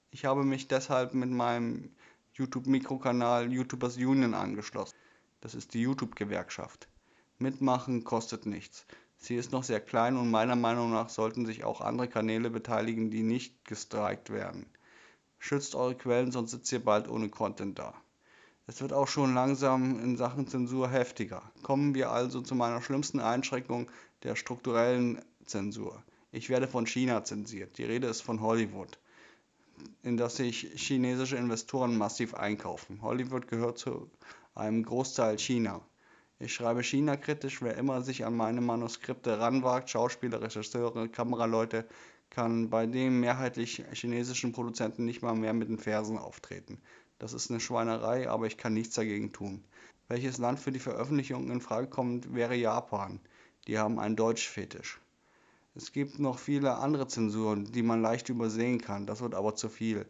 Ich 0.10 0.26
habe 0.26 0.44
mich 0.44 0.68
deshalb 0.68 1.14
mit 1.14 1.30
meinem 1.30 1.96
YouTube-Mikrokanal 2.34 3.54
YouTubers 3.54 3.98
Union 3.98 4.34
angeschlossen. 4.34 4.98
Das 5.40 5.54
ist 5.54 5.76
die 5.76 5.82
YouTube-Gewerkschaft. 5.82 6.88
Mitmachen 7.38 8.06
kostet 8.06 8.48
nichts. 8.48 8.88
Sie 9.18 9.36
ist 9.36 9.52
noch 9.52 9.64
sehr 9.64 9.82
klein 9.82 10.18
und 10.18 10.32
meiner 10.32 10.56
Meinung 10.56 10.90
nach 10.90 11.10
sollten 11.10 11.46
sich 11.46 11.64
auch 11.64 11.82
andere 11.82 12.08
Kanäle 12.08 12.50
beteiligen, 12.50 13.12
die 13.12 13.22
nicht 13.22 13.66
gestreikt 13.66 14.32
werden. 14.32 14.66
Schützt 15.38 15.76
eure 15.76 15.96
Quellen, 15.96 16.32
sonst 16.32 16.52
sitzt 16.52 16.72
ihr 16.72 16.84
bald 16.84 17.08
ohne 17.10 17.30
Content 17.30 17.78
da. 17.80 17.94
Es 18.68 18.82
wird 18.82 18.94
auch 18.94 19.08
schon 19.08 19.36
langsam 19.36 20.00
in 20.04 20.18
Sachen 20.18 20.48
Zensur 20.48 20.90
heftiger. 20.90 21.44
Kommen 21.62 21.94
wir 21.94 22.12
also 22.12 22.42
zu 22.42 22.56
meiner 22.56 22.82
schlimmsten 22.82 23.20
Einschränkung 23.20 23.92
der 24.24 24.36
strukturellen 24.36 25.24
Zensur. 25.46 26.04
Ich 26.32 26.50
werde 26.50 26.68
von 26.68 26.88
China 26.88 27.24
zensiert. 27.24 27.78
Die 27.78 27.84
Rede 27.84 28.08
ist 28.08 28.22
von 28.22 28.42
Hollywood 28.42 28.98
in 30.04 30.18
das 30.18 30.38
sich 30.38 30.72
chinesische 30.76 31.36
Investoren 31.36 31.98
massiv 31.98 32.34
einkaufen. 32.34 33.02
Hollywood 33.02 33.48
gehört 33.48 33.78
zu 33.78 34.10
einem 34.54 34.84
Großteil 34.84 35.38
China. 35.38 35.82
Ich 36.40 36.54
schreibe 36.54 36.84
China 36.84 37.16
kritisch, 37.18 37.62
wer 37.62 37.76
immer 37.76 38.02
sich 38.02 38.26
an 38.26 38.36
meine 38.36 38.62
Manuskripte 38.62 39.40
ranwagt, 39.40 39.90
Schauspieler, 39.90 40.42
Regisseure, 40.42 41.08
Kameraleute, 41.10 41.86
kann 42.36 42.70
bei 42.70 42.86
dem 42.86 43.22
mehrheitlich 43.22 43.82
chinesischen 43.94 44.52
Produzenten 44.52 45.06
nicht 45.06 45.22
mal 45.22 45.36
mehr 45.36 45.54
mit 45.54 45.70
den 45.70 45.78
Fersen 45.78 46.18
auftreten. 46.18 46.82
Das 47.18 47.32
ist 47.32 47.50
eine 47.50 47.62
Schweinerei, 47.62 48.30
aber 48.30 48.46
ich 48.46 48.58
kann 48.58 48.74
nichts 48.74 48.96
dagegen 48.96 49.32
tun. 49.32 49.64
Welches 50.10 50.38
Land 50.38 50.60
für 50.60 50.74
die 50.74 50.80
Veröffentlichung 50.80 51.50
in 51.50 51.62
Frage 51.62 51.88
kommt, 51.88 52.34
wäre 52.34 52.54
Japan. 52.54 53.22
Die 53.68 53.80
haben 53.80 54.00
einen 54.00 54.18
Deutschfetisch. 54.18 55.00
Es 55.76 55.94
gibt 55.94 56.20
noch 56.20 56.38
viele 56.38 56.76
andere 56.76 57.08
Zensuren, 57.08 57.72
die 57.72 57.84
man 57.84 58.02
leicht 58.02 58.28
übersehen 58.28 58.82
kann, 58.82 59.08
das 59.08 59.22
wird 59.22 59.34
aber 59.34 59.56
zu 59.56 59.70
viel. 59.70 60.06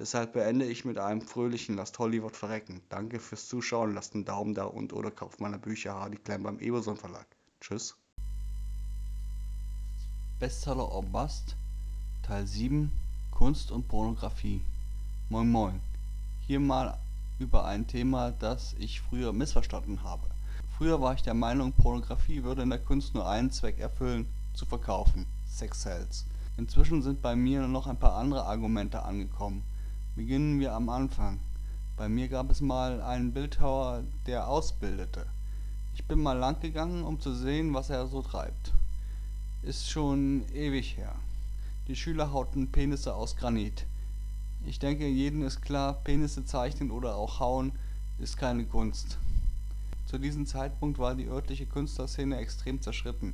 Deshalb 0.00 0.32
beende 0.32 0.64
ich 0.64 0.84
mit 0.84 0.98
einem 0.98 1.22
fröhlichen 1.22 1.76
Lasst 1.76 1.98
Hollywood 2.00 2.36
verrecken. 2.36 2.82
Danke 2.88 3.20
fürs 3.20 3.46
Zuschauen, 3.46 3.94
lasst 3.94 4.14
einen 4.14 4.24
Daumen 4.24 4.54
da 4.54 4.64
und 4.64 4.92
oder 4.92 5.12
kauft 5.12 5.40
meine 5.40 5.58
Bücher 5.58 5.94
Hardy 5.94 6.18
Klein 6.18 6.42
beim 6.42 6.58
Eberson 6.58 6.96
Verlag. 6.96 7.26
Tschüss. 7.60 7.96
Bestseller 10.40 10.92
or 10.92 11.02
Bust 11.02 11.56
Teil 12.28 12.46
7 12.46 12.92
Kunst 13.30 13.70
und 13.70 13.88
Pornografie. 13.88 14.60
Moin 15.30 15.50
Moin. 15.50 15.80
Hier 16.46 16.60
mal 16.60 16.98
über 17.38 17.64
ein 17.64 17.86
Thema, 17.86 18.32
das 18.32 18.74
ich 18.78 19.00
früher 19.00 19.32
missverstanden 19.32 20.02
habe. 20.02 20.26
Früher 20.76 21.00
war 21.00 21.14
ich 21.14 21.22
der 21.22 21.32
Meinung, 21.32 21.72
Pornografie 21.72 22.42
würde 22.42 22.60
in 22.64 22.68
der 22.68 22.80
Kunst 22.80 23.14
nur 23.14 23.26
einen 23.26 23.50
Zweck 23.50 23.78
erfüllen, 23.78 24.26
zu 24.52 24.66
verkaufen. 24.66 25.24
Sex 25.48 25.80
sells. 25.80 26.26
Inzwischen 26.58 27.00
sind 27.00 27.22
bei 27.22 27.34
mir 27.34 27.66
noch 27.66 27.86
ein 27.86 27.96
paar 27.96 28.16
andere 28.16 28.44
Argumente 28.44 29.04
angekommen. 29.04 29.62
Beginnen 30.14 30.60
wir 30.60 30.74
am 30.74 30.90
Anfang. 30.90 31.40
Bei 31.96 32.10
mir 32.10 32.28
gab 32.28 32.50
es 32.50 32.60
mal 32.60 33.00
einen 33.00 33.32
Bildhauer, 33.32 34.02
der 34.26 34.48
ausbildete. 34.48 35.24
Ich 35.94 36.04
bin 36.04 36.22
mal 36.22 36.36
lang 36.36 36.60
gegangen, 36.60 37.04
um 37.04 37.18
zu 37.18 37.32
sehen, 37.32 37.72
was 37.72 37.88
er 37.88 38.06
so 38.06 38.20
treibt. 38.20 38.74
Ist 39.62 39.88
schon 39.88 40.44
ewig 40.52 40.98
her. 40.98 41.14
Die 41.88 41.96
Schüler 41.96 42.34
hauten 42.34 42.70
Penisse 42.70 43.14
aus 43.14 43.34
Granit. 43.34 43.86
Ich 44.66 44.78
denke, 44.78 45.08
jedem 45.08 45.42
ist 45.42 45.62
klar, 45.62 45.94
Penisse 46.04 46.44
zeichnen 46.44 46.90
oder 46.90 47.16
auch 47.16 47.40
hauen 47.40 47.72
ist 48.18 48.36
keine 48.36 48.66
Kunst. 48.66 49.16
Zu 50.04 50.18
diesem 50.18 50.44
Zeitpunkt 50.44 50.98
war 50.98 51.14
die 51.14 51.28
örtliche 51.28 51.64
Künstlerszene 51.64 52.36
extrem 52.36 52.82
zerschritten. 52.82 53.32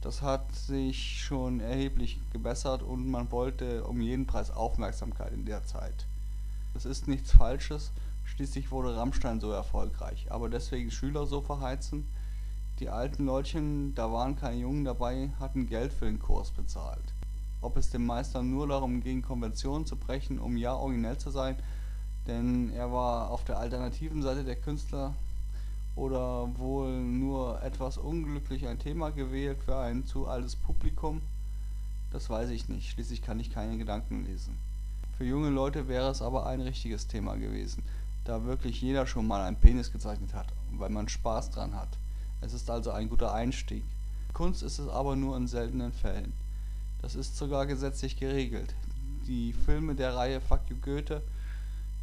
Das 0.00 0.22
hat 0.22 0.52
sich 0.56 1.22
schon 1.22 1.60
erheblich 1.60 2.18
gebessert 2.32 2.82
und 2.82 3.08
man 3.08 3.30
wollte 3.30 3.84
um 3.84 4.00
jeden 4.00 4.26
Preis 4.26 4.50
Aufmerksamkeit 4.50 5.32
in 5.32 5.44
der 5.44 5.64
Zeit. 5.64 6.04
Es 6.74 6.84
ist 6.84 7.06
nichts 7.06 7.30
Falsches, 7.30 7.92
schließlich 8.24 8.72
wurde 8.72 8.96
Rammstein 8.96 9.38
so 9.38 9.52
erfolgreich, 9.52 10.26
aber 10.30 10.48
deswegen 10.48 10.90
Schüler 10.90 11.26
so 11.26 11.42
verheizen? 11.42 12.08
Die 12.80 12.88
alten 12.88 13.24
Leutchen, 13.24 13.94
da 13.94 14.12
waren 14.12 14.34
keine 14.34 14.62
Jungen 14.62 14.84
dabei, 14.84 15.30
hatten 15.38 15.68
Geld 15.68 15.92
für 15.92 16.06
den 16.06 16.18
Kurs 16.18 16.50
bezahlt. 16.50 17.14
Ob 17.60 17.76
es 17.76 17.90
dem 17.90 18.06
Meister 18.06 18.42
nur 18.42 18.68
darum 18.68 19.02
ging, 19.02 19.22
Konventionen 19.22 19.86
zu 19.86 19.96
brechen, 19.96 20.38
um 20.38 20.56
ja 20.56 20.74
originell 20.74 21.18
zu 21.18 21.30
sein, 21.30 21.56
denn 22.26 22.70
er 22.74 22.92
war 22.92 23.30
auf 23.30 23.44
der 23.44 23.58
alternativen 23.58 24.22
Seite 24.22 24.44
der 24.44 24.56
Künstler 24.56 25.14
oder 25.96 26.48
wohl 26.56 27.00
nur 27.00 27.60
etwas 27.62 27.98
unglücklich 27.98 28.68
ein 28.68 28.78
Thema 28.78 29.10
gewählt 29.10 29.58
für 29.64 29.76
ein 29.78 30.06
zu 30.06 30.28
altes 30.28 30.54
Publikum? 30.54 31.20
Das 32.12 32.30
weiß 32.30 32.50
ich 32.50 32.68
nicht, 32.68 32.90
schließlich 32.90 33.22
kann 33.22 33.40
ich 33.40 33.52
keine 33.52 33.76
Gedanken 33.76 34.24
lesen. 34.24 34.56
Für 35.16 35.24
junge 35.24 35.50
Leute 35.50 35.88
wäre 35.88 36.10
es 36.10 36.22
aber 36.22 36.46
ein 36.46 36.60
richtiges 36.60 37.08
Thema 37.08 37.34
gewesen, 37.34 37.82
da 38.24 38.44
wirklich 38.44 38.80
jeder 38.80 39.06
schon 39.06 39.26
mal 39.26 39.42
einen 39.42 39.56
Penis 39.56 39.90
gezeichnet 39.90 40.32
hat, 40.32 40.46
weil 40.72 40.90
man 40.90 41.08
Spaß 41.08 41.50
dran 41.50 41.74
hat. 41.74 41.88
Es 42.40 42.52
ist 42.52 42.70
also 42.70 42.92
ein 42.92 43.08
guter 43.08 43.34
Einstieg. 43.34 43.82
Kunst 44.32 44.62
ist 44.62 44.78
es 44.78 44.88
aber 44.88 45.16
nur 45.16 45.36
in 45.36 45.48
seltenen 45.48 45.92
Fällen. 45.92 46.32
Das 47.02 47.14
ist 47.14 47.36
sogar 47.36 47.66
gesetzlich 47.66 48.16
geregelt. 48.16 48.74
Die 49.26 49.52
Filme 49.52 49.94
der 49.94 50.16
Reihe 50.16 50.40
Fuck 50.40 50.60
You 50.68 50.76
Goethe 50.80 51.22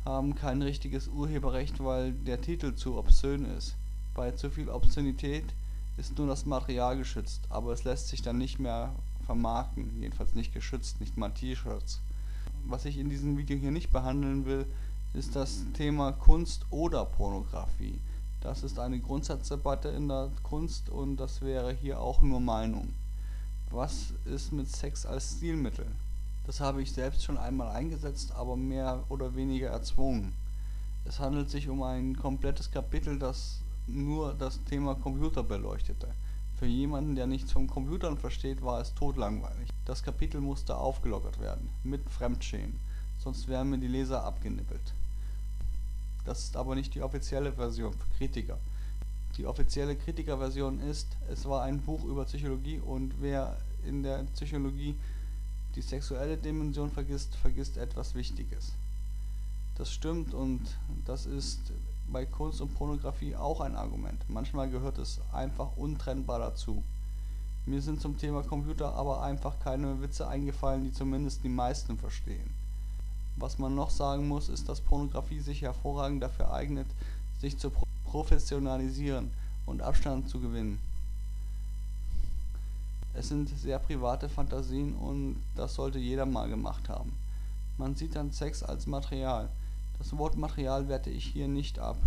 haben 0.05 0.35
kein 0.35 0.61
richtiges 0.61 1.07
Urheberrecht, 1.07 1.83
weil 1.83 2.11
der 2.11 2.41
Titel 2.41 2.75
zu 2.75 2.97
obszön 2.97 3.45
ist. 3.45 3.75
Bei 4.13 4.31
zu 4.31 4.49
viel 4.49 4.69
Obszönität 4.69 5.43
ist 5.97 6.17
nur 6.17 6.27
das 6.27 6.45
Material 6.45 6.97
geschützt, 6.97 7.41
aber 7.49 7.73
es 7.73 7.83
lässt 7.83 8.09
sich 8.09 8.21
dann 8.21 8.37
nicht 8.37 8.59
mehr 8.59 8.91
vermarkten, 9.25 10.01
jedenfalls 10.01 10.35
nicht 10.35 10.53
geschützt, 10.53 10.99
nicht 10.99 11.17
mal 11.17 11.29
T-Shirts. 11.29 11.99
Was 12.65 12.85
ich 12.85 12.97
in 12.97 13.09
diesem 13.09 13.37
Video 13.37 13.57
hier 13.57 13.71
nicht 13.71 13.91
behandeln 13.91 14.45
will, 14.45 14.65
ist 15.13 15.35
das 15.35 15.63
Thema 15.73 16.11
Kunst 16.11 16.65
oder 16.69 17.05
Pornografie. 17.05 17.99
Das 18.41 18.63
ist 18.63 18.79
eine 18.79 18.99
Grundsatzdebatte 18.99 19.89
in 19.89 20.07
der 20.07 20.29
Kunst 20.43 20.89
und 20.89 21.17
das 21.17 21.41
wäre 21.41 21.73
hier 21.73 21.99
auch 21.99 22.21
nur 22.21 22.39
Meinung. 22.39 22.93
Was 23.75 24.13
ist 24.23 24.53
mit 24.53 24.73
Sex 24.73 25.05
als 25.05 25.33
Stilmittel? 25.33 25.85
Das 26.47 26.61
habe 26.61 26.81
ich 26.81 26.93
selbst 26.93 27.25
schon 27.25 27.37
einmal 27.37 27.75
eingesetzt, 27.75 28.31
aber 28.31 28.55
mehr 28.55 29.03
oder 29.09 29.35
weniger 29.35 29.67
erzwungen. 29.67 30.33
Es 31.03 31.19
handelt 31.19 31.49
sich 31.49 31.67
um 31.67 31.83
ein 31.83 32.15
komplettes 32.15 32.71
Kapitel, 32.71 33.19
das 33.19 33.59
nur 33.85 34.33
das 34.33 34.63
Thema 34.63 34.95
Computer 34.95 35.43
beleuchtete. 35.43 36.07
Für 36.57 36.67
jemanden, 36.67 37.15
der 37.15 37.27
nichts 37.27 37.51
von 37.51 37.67
Computern 37.67 38.17
versteht, 38.17 38.61
war 38.61 38.79
es 38.79 38.93
totlangweilig. 38.93 39.67
Das 39.83 40.01
Kapitel 40.01 40.39
musste 40.39 40.77
aufgelockert 40.77 41.41
werden, 41.41 41.69
mit 41.83 42.09
Fremdschämen, 42.09 42.79
sonst 43.21 43.49
wären 43.49 43.71
mir 43.71 43.77
die 43.77 43.89
Leser 43.89 44.23
abgenippelt. 44.23 44.93
Das 46.23 46.45
ist 46.45 46.55
aber 46.55 46.75
nicht 46.75 46.95
die 46.95 47.01
offizielle 47.01 47.51
Version 47.51 47.91
für 47.91 48.17
Kritiker. 48.17 48.57
Die 49.37 49.45
offizielle 49.45 49.97
Kritikerversion 49.97 50.79
ist, 50.79 51.07
es 51.29 51.43
war 51.43 51.63
ein 51.63 51.81
Buch 51.81 52.05
über 52.05 52.23
Psychologie 52.23 52.79
und 52.79 53.15
wer 53.19 53.57
in 53.85 54.03
der 54.03 54.23
Psychologie 54.33 54.95
die 55.75 55.81
sexuelle 55.81 56.37
Dimension 56.37 56.89
vergisst, 56.89 57.35
vergisst 57.35 57.77
etwas 57.77 58.15
Wichtiges. 58.15 58.71
Das 59.77 59.91
stimmt 59.91 60.33
und 60.33 60.61
das 61.05 61.25
ist 61.25 61.59
bei 62.11 62.25
Kunst 62.25 62.61
und 62.61 62.73
Pornografie 62.75 63.35
auch 63.35 63.61
ein 63.61 63.75
Argument. 63.75 64.21
Manchmal 64.29 64.69
gehört 64.69 64.97
es 64.97 65.19
einfach 65.33 65.75
untrennbar 65.75 66.39
dazu. 66.39 66.81
Mir 67.65 67.81
sind 67.81 67.99
zum 67.99 68.17
Thema 68.17 68.43
Computer 68.43 68.93
aber 68.93 69.23
einfach 69.23 69.59
keine 69.59 70.01
Witze 70.01 70.27
eingefallen, 70.27 70.83
die 70.83 70.93
zumindest 70.93 71.43
die 71.43 71.49
meisten 71.49 71.97
verstehen. 71.97 72.49
Was 73.37 73.57
man 73.57 73.75
noch 73.75 73.89
sagen 73.89 74.27
muss, 74.27 74.49
ist, 74.49 74.69
dass 74.69 74.79
Pornografie 74.79 75.39
sich 75.39 75.61
hervorragend 75.61 76.23
dafür 76.23 76.53
eignet, 76.53 76.87
sich 77.41 77.57
zu 77.57 77.71
professionalisieren 78.05 79.31
und 79.65 79.81
Abstand 79.81 80.29
zu 80.29 80.39
gewinnen. 80.39 80.79
Es 83.17 83.29
sind 83.29 83.49
sehr 83.57 83.79
private 83.79 84.27
Fantasien 84.27 84.93
und 84.95 85.41
das 85.55 85.75
sollte 85.75 85.99
jeder 85.99 86.25
mal 86.25 86.49
gemacht 86.49 86.89
haben. 86.89 87.13
Man 87.77 87.95
sieht 87.95 88.15
dann 88.15 88.31
Sex 88.31 88.61
als 88.61 88.87
Material. 88.87 89.49
Das 89.97 90.17
Wort 90.17 90.35
Material 90.37 90.89
werte 90.89 91.09
ich 91.09 91.25
hier 91.25 91.47
nicht 91.47 91.79
ab. 91.79 91.97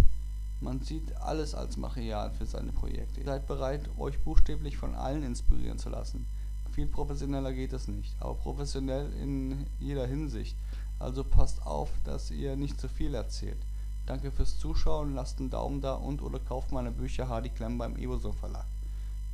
Man 0.60 0.82
sieht 0.82 1.16
alles 1.16 1.54
als 1.54 1.76
Material 1.76 2.30
für 2.32 2.44
seine 2.44 2.72
Projekte. 2.72 3.20
Ihr 3.20 3.26
seid 3.26 3.46
bereit, 3.46 3.88
euch 3.96 4.18
buchstäblich 4.24 4.76
von 4.76 4.94
allen 4.94 5.22
inspirieren 5.22 5.78
zu 5.78 5.88
lassen. 5.88 6.26
Viel 6.72 6.86
professioneller 6.86 7.52
geht 7.52 7.72
es 7.72 7.88
nicht, 7.88 8.14
aber 8.20 8.34
professionell 8.34 9.10
in 9.20 9.66
jeder 9.80 10.06
Hinsicht. 10.06 10.56
Also 10.98 11.24
passt 11.24 11.64
auf, 11.64 11.88
dass 12.04 12.30
ihr 12.30 12.56
nicht 12.56 12.80
zu 12.80 12.88
viel 12.88 13.14
erzählt. 13.14 13.58
Danke 14.06 14.30
fürs 14.30 14.58
Zuschauen, 14.58 15.14
lasst 15.14 15.38
einen 15.38 15.50
Daumen 15.50 15.80
da 15.80 15.94
und 15.94 16.22
oder 16.22 16.38
kauft 16.38 16.72
meine 16.72 16.90
Bücher 16.90 17.28
Hardy 17.28 17.50
Klemm 17.50 17.78
beim 17.78 17.96
Eboson 17.96 18.32
Verlag. 18.32 18.66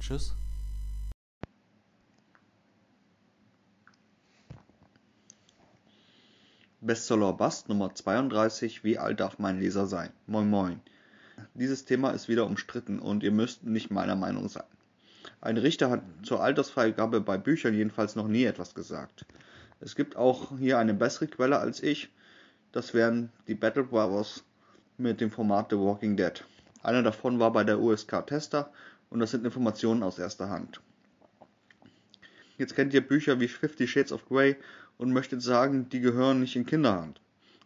Tschüss. 0.01 0.35
Bestseller 6.87 7.33
Bast 7.33 7.71
Nummer 7.71 7.95
32 7.95 8.85
Wie 8.85 8.99
alt 8.99 9.19
darf 9.19 9.39
mein 9.39 9.59
Leser 9.59 9.87
sein? 9.87 10.11
Moin 10.27 10.51
Moin. 10.51 10.83
Dieses 11.55 11.87
Thema 11.87 12.11
ist 12.11 12.29
wieder 12.29 12.45
umstritten 12.45 12.99
und 12.99 13.23
ihr 13.23 13.31
müsst 13.31 13.65
nicht 13.65 13.91
meiner 13.91 14.17
Meinung 14.17 14.51
sein. 14.51 14.67
Ein 15.41 15.57
Richter 15.57 15.89
hat 15.89 16.03
zur 16.25 16.43
Altersfreigabe 16.43 17.23
bei 17.23 17.39
Büchern 17.39 17.73
jedenfalls 17.73 18.17
noch 18.17 18.29
nie 18.29 18.45
etwas 18.45 18.75
gesagt. 18.75 19.25
Es 19.81 19.97
gibt 19.97 20.17
auch 20.17 20.59
hier 20.59 20.77
eine 20.77 20.93
bessere 20.93 21.27
Quelle 21.27 21.59
als 21.59 21.83
ich. 21.83 22.11
Das 22.71 22.93
wären 22.93 23.33
die 23.49 23.55
Battle 23.55 23.85
Brothers 23.85 24.45
mit 24.99 25.23
dem 25.23 25.31
Format 25.31 25.71
The 25.71 25.79
Walking 25.79 26.19
Dead. 26.19 26.45
Einer 26.83 27.03
davon 27.03 27.39
war 27.39 27.51
bei 27.51 27.65
der 27.65 27.81
USK 27.81 28.27
Tester 28.27 28.71
und 29.09 29.21
das 29.21 29.31
sind 29.31 29.47
Informationen 29.47 30.03
aus 30.03 30.19
erster 30.19 30.51
Hand. 30.51 30.83
Jetzt 32.59 32.77
kennt 32.77 32.93
ihr 32.93 33.01
Bücher 33.01 33.41
wie 33.41 33.49
Fifty 33.49 33.89
Shades 33.89 34.13
of 34.13 34.29
Grey 34.29 34.57
und 34.99 35.13
möchtet 35.13 35.43
sagen, 35.43 35.89
die 35.89 36.01
gehören 36.01 36.41
nicht 36.41 36.57
in 36.57 36.67
Kinderhand. 36.67 37.21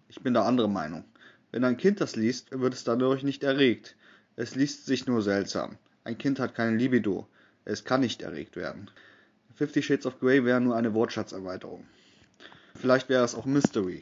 Ich 0.09 0.21
bin 0.21 0.35
der 0.35 0.45
andere 0.45 0.69
Meinung. 0.69 1.05
Wenn 1.51 1.65
ein 1.65 1.77
Kind 1.77 2.01
das 2.01 2.17
liest, 2.17 2.51
wird 2.51 2.75
es 2.75 2.85
dadurch 2.85 3.23
nicht 3.23 3.43
erregt. 3.43 3.97
Es 4.37 4.55
liest 4.55 4.87
sich 4.87 5.07
nur 5.07 5.23
seltsam. 5.23 5.77
Ein 6.05 6.19
Kind 6.19 6.41
hat 6.41 6.55
keine 6.55 6.77
Libido. 6.77 7.27
Es 7.65 7.85
kann 7.85 8.01
nicht 8.01 8.23
erregt 8.23 8.57
werden. 8.57 8.91
Fifty 9.55 9.83
Shades 9.83 10.07
of 10.07 10.21
Grey 10.21 10.45
wäre 10.45 10.61
nur 10.61 10.77
eine 10.77 10.95
Wortschatzerweiterung. 10.95 11.85
Vielleicht 12.75 13.09
wäre 13.09 13.25
es 13.25 13.35
auch 13.35 13.45
Mystery. 13.45 14.01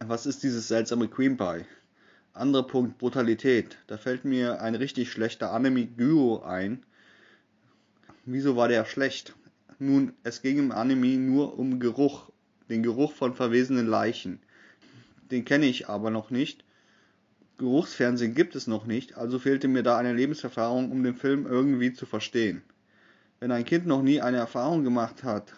Was 0.00 0.26
ist 0.26 0.42
dieses 0.42 0.68
seltsame 0.68 1.08
Cream 1.08 1.36
Pie? 1.36 1.64
Anderer 2.34 2.66
Punkt, 2.66 2.98
Brutalität. 2.98 3.78
Da 3.86 3.96
fällt 3.96 4.24
mir 4.24 4.60
ein 4.60 4.74
richtig 4.74 5.10
schlechter 5.10 5.50
Anime 5.50 5.86
Gyo 5.86 6.42
ein. 6.42 6.84
Wieso 8.24 8.54
war 8.54 8.68
der 8.68 8.84
schlecht? 8.84 9.34
Nun, 9.80 10.12
es 10.24 10.42
ging 10.42 10.58
im 10.58 10.72
Anime 10.72 11.18
nur 11.18 11.56
um 11.56 11.78
Geruch, 11.78 12.30
den 12.68 12.82
Geruch 12.82 13.12
von 13.12 13.34
verwesenen 13.34 13.86
Leichen. 13.86 14.40
Den 15.30 15.44
kenne 15.44 15.66
ich 15.66 15.88
aber 15.88 16.10
noch 16.10 16.30
nicht. 16.30 16.64
Geruchsfernsehen 17.58 18.34
gibt 18.34 18.56
es 18.56 18.66
noch 18.66 18.86
nicht, 18.86 19.16
also 19.16 19.38
fehlte 19.38 19.68
mir 19.68 19.84
da 19.84 19.96
eine 19.96 20.14
Lebenserfahrung, 20.14 20.90
um 20.90 21.04
den 21.04 21.14
Film 21.14 21.46
irgendwie 21.46 21.92
zu 21.92 22.06
verstehen. 22.06 22.62
Wenn 23.38 23.52
ein 23.52 23.64
Kind 23.64 23.86
noch 23.86 24.02
nie 24.02 24.20
eine 24.20 24.38
Erfahrung 24.38 24.82
gemacht 24.82 25.22
hat, 25.22 25.54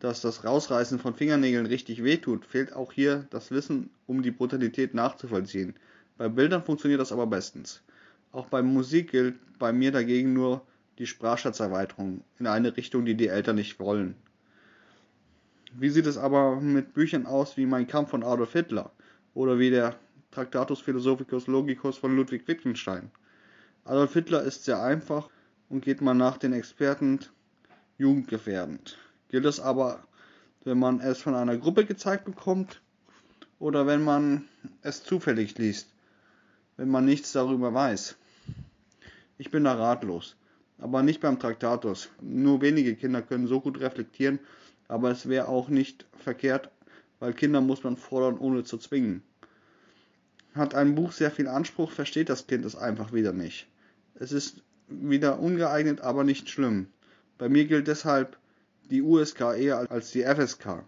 dass 0.00 0.20
das 0.20 0.44
Rausreißen 0.44 0.98
von 0.98 1.14
Fingernägeln 1.14 1.64
richtig 1.64 2.04
wehtut, 2.04 2.44
fehlt 2.44 2.74
auch 2.74 2.92
hier 2.92 3.26
das 3.30 3.50
Wissen, 3.50 3.88
um 4.06 4.22
die 4.22 4.30
Brutalität 4.30 4.92
nachzuvollziehen. 4.92 5.74
Bei 6.18 6.28
Bildern 6.28 6.62
funktioniert 6.62 7.00
das 7.00 7.12
aber 7.12 7.26
bestens. 7.26 7.82
Auch 8.32 8.48
bei 8.48 8.62
Musik 8.62 9.12
gilt 9.12 9.36
bei 9.58 9.72
mir 9.72 9.92
dagegen 9.92 10.34
nur 10.34 10.66
die 10.98 11.06
Sprachschatzerweiterung 11.06 12.22
in 12.38 12.46
eine 12.46 12.76
Richtung, 12.76 13.04
die 13.04 13.14
die 13.14 13.28
Eltern 13.28 13.56
nicht 13.56 13.78
wollen. 13.78 14.16
Wie 15.72 15.90
sieht 15.90 16.06
es 16.06 16.16
aber 16.16 16.60
mit 16.60 16.94
Büchern 16.94 17.26
aus 17.26 17.56
wie 17.56 17.66
Mein 17.66 17.86
Kampf 17.86 18.10
von 18.10 18.22
Adolf 18.22 18.52
Hitler 18.52 18.90
oder 19.34 19.58
wie 19.58 19.70
der 19.70 19.96
Tractatus 20.30 20.80
Philosophicus 20.80 21.46
Logicus 21.46 21.98
von 21.98 22.16
Ludwig 22.16 22.48
Wittgenstein? 22.48 23.10
Adolf 23.84 24.14
Hitler 24.14 24.42
ist 24.42 24.64
sehr 24.64 24.82
einfach 24.82 25.28
und 25.68 25.84
geht 25.84 26.00
man 26.00 26.16
nach 26.16 26.38
den 26.38 26.52
Experten 26.52 27.20
jugendgefährdend. 27.98 28.98
Gilt 29.28 29.44
es 29.44 29.60
aber, 29.60 30.04
wenn 30.64 30.78
man 30.78 31.00
es 31.00 31.20
von 31.20 31.34
einer 31.34 31.56
Gruppe 31.58 31.84
gezeigt 31.84 32.24
bekommt 32.24 32.80
oder 33.58 33.86
wenn 33.86 34.02
man 34.02 34.44
es 34.82 35.02
zufällig 35.02 35.58
liest? 35.58 35.88
wenn 36.76 36.88
man 36.88 37.04
nichts 37.04 37.32
darüber 37.32 37.72
weiß. 37.72 38.16
Ich 39.38 39.50
bin 39.50 39.64
da 39.64 39.74
ratlos. 39.74 40.36
Aber 40.78 41.02
nicht 41.02 41.20
beim 41.20 41.38
Traktatus. 41.38 42.10
Nur 42.20 42.60
wenige 42.60 42.94
Kinder 42.94 43.22
können 43.22 43.46
so 43.46 43.60
gut 43.60 43.80
reflektieren, 43.80 44.38
aber 44.88 45.10
es 45.10 45.28
wäre 45.28 45.48
auch 45.48 45.68
nicht 45.68 46.06
verkehrt, 46.18 46.70
weil 47.18 47.32
Kinder 47.32 47.60
muss 47.60 47.82
man 47.82 47.96
fordern, 47.96 48.38
ohne 48.38 48.64
zu 48.64 48.78
zwingen. 48.78 49.22
Hat 50.54 50.74
ein 50.74 50.94
Buch 50.94 51.12
sehr 51.12 51.30
viel 51.30 51.48
Anspruch, 51.48 51.90
versteht 51.90 52.28
das 52.28 52.46
Kind 52.46 52.64
es 52.64 52.76
einfach 52.76 53.12
wieder 53.12 53.32
nicht. 53.32 53.66
Es 54.14 54.32
ist 54.32 54.62
wieder 54.88 55.40
ungeeignet, 55.40 56.00
aber 56.00 56.24
nicht 56.24 56.48
schlimm. 56.48 56.88
Bei 57.38 57.48
mir 57.48 57.66
gilt 57.66 57.88
deshalb 57.88 58.38
die 58.90 59.02
USK 59.02 59.40
eher 59.56 59.90
als 59.90 60.12
die 60.12 60.22
FSK. 60.22 60.84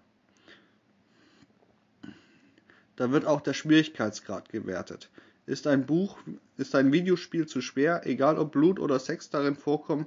Da 2.97 3.11
wird 3.11 3.27
auch 3.27 3.41
der 3.41 3.55
Schwierigkeitsgrad 3.55 4.49
gewertet. 4.49 5.11
Ist 5.49 5.67
ein 5.67 5.87
Buch, 5.87 6.19
ist 6.59 6.75
ein 6.75 6.93
Videospiel 6.93 7.47
zu 7.47 7.63
schwer, 7.63 8.03
egal 8.05 8.37
ob 8.37 8.53
Blut 8.53 8.79
oder 8.79 8.99
Sex 8.99 9.31
darin 9.31 9.57
vorkommen, 9.57 10.07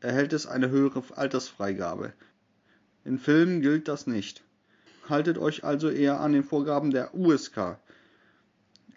erhält 0.00 0.34
es 0.34 0.46
eine 0.46 0.68
höhere 0.68 1.02
Altersfreigabe. 1.16 2.12
In 3.02 3.18
Filmen 3.18 3.62
gilt 3.62 3.88
das 3.88 4.06
nicht. 4.06 4.44
Haltet 5.08 5.38
euch 5.38 5.64
also 5.64 5.88
eher 5.88 6.20
an 6.20 6.34
den 6.34 6.44
Vorgaben 6.44 6.90
der 6.90 7.14
USK. 7.14 7.78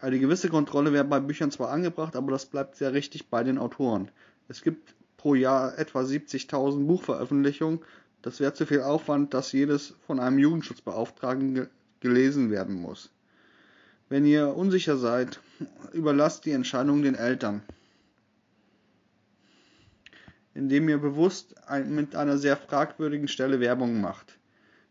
Eine 0.02 0.20
gewisse 0.20 0.50
Kontrolle 0.50 0.92
wäre 0.92 1.06
bei 1.06 1.22
Büchern 1.22 1.50
zwar 1.50 1.70
angebracht, 1.70 2.18
aber 2.18 2.34
das 2.34 2.46
bleibt 2.46 2.76
sehr 2.76 2.92
richtig 2.92 3.30
bei 3.30 3.46
den 3.46 3.58
Autoren. 3.58 4.12
Es 4.50 4.64
gibt 4.64 4.96
pro 5.16 5.34
Jahr 5.34 5.80
etwa 5.80 6.02
70.000 6.02 6.88
Buchveröffentlichungen. 6.88 7.80
Das 8.22 8.42
wäre 8.42 8.54
zu 8.54 8.66
viel 8.66 8.82
Aufwand, 8.82 9.34
dass 9.34 9.54
jedes 9.54 9.94
von 10.06 10.20
einem 10.20 10.40
Jugendschutzbeauftragten 10.40 11.70
gelesen 12.02 12.52
werden 12.52 12.76
muss. 12.76 13.15
Wenn 14.08 14.26
ihr 14.26 14.56
unsicher 14.56 14.98
seid, 14.98 15.40
überlasst 15.94 16.46
die 16.46 16.52
Entscheidung 16.52 17.02
den 17.02 17.16
Eltern, 17.16 17.64
indem 20.54 20.88
ihr 20.90 21.00
bewusst 21.00 21.56
mit 21.88 22.16
einer 22.16 22.38
sehr 22.38 22.56
fragwürdigen 22.56 23.28
Stelle 23.28 23.60
Werbung 23.60 24.00
macht. 24.02 24.38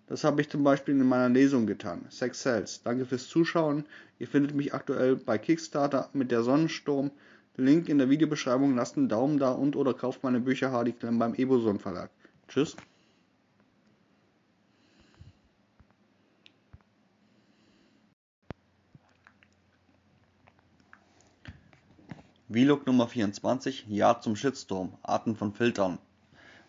Das 0.07 0.25
habe 0.25 0.41
ich 0.41 0.51
zum 0.51 0.65
Beispiel 0.65 0.95
in 0.95 1.09
meiner 1.09 1.31
Lesung 1.31 1.67
getan. 1.67 2.05
Sex 2.11 2.43
Cells. 2.43 2.83
Danke 2.83 3.07
fürs 3.07 3.29
Zuschauen. 3.29 3.87
Ihr 4.19 4.29
findet 4.29 4.55
mich 4.55 4.75
aktuell 4.75 5.17
bei 5.17 5.39
Kickstarter 5.39 6.11
mit 6.13 6.31
der 6.31 6.43
Sonnensturm. 6.43 7.11
Link 7.57 7.89
in 7.89 7.99
der 7.99 8.11
Videobeschreibung. 8.11 8.75
Lasst 8.75 8.97
einen 8.97 9.09
Daumen 9.09 9.39
da 9.39 9.53
und 9.53 9.77
oder 9.77 9.95
kauft 9.95 10.23
meine 10.23 10.41
Bücher 10.41 10.73
Hardy 10.73 10.93
Clem 10.93 11.19
beim 11.19 11.35
Eboson 11.35 11.79
Verlag. 11.79 12.11
Tschüss. 12.49 12.77
Vlog 22.55 22.87
Nummer 22.87 23.09
24, 23.09 23.87
Ja 23.89 24.21
zum 24.21 24.37
Shitstorm, 24.37 24.97
Arten 25.03 25.35
von 25.35 25.53
Filtern. 25.55 25.99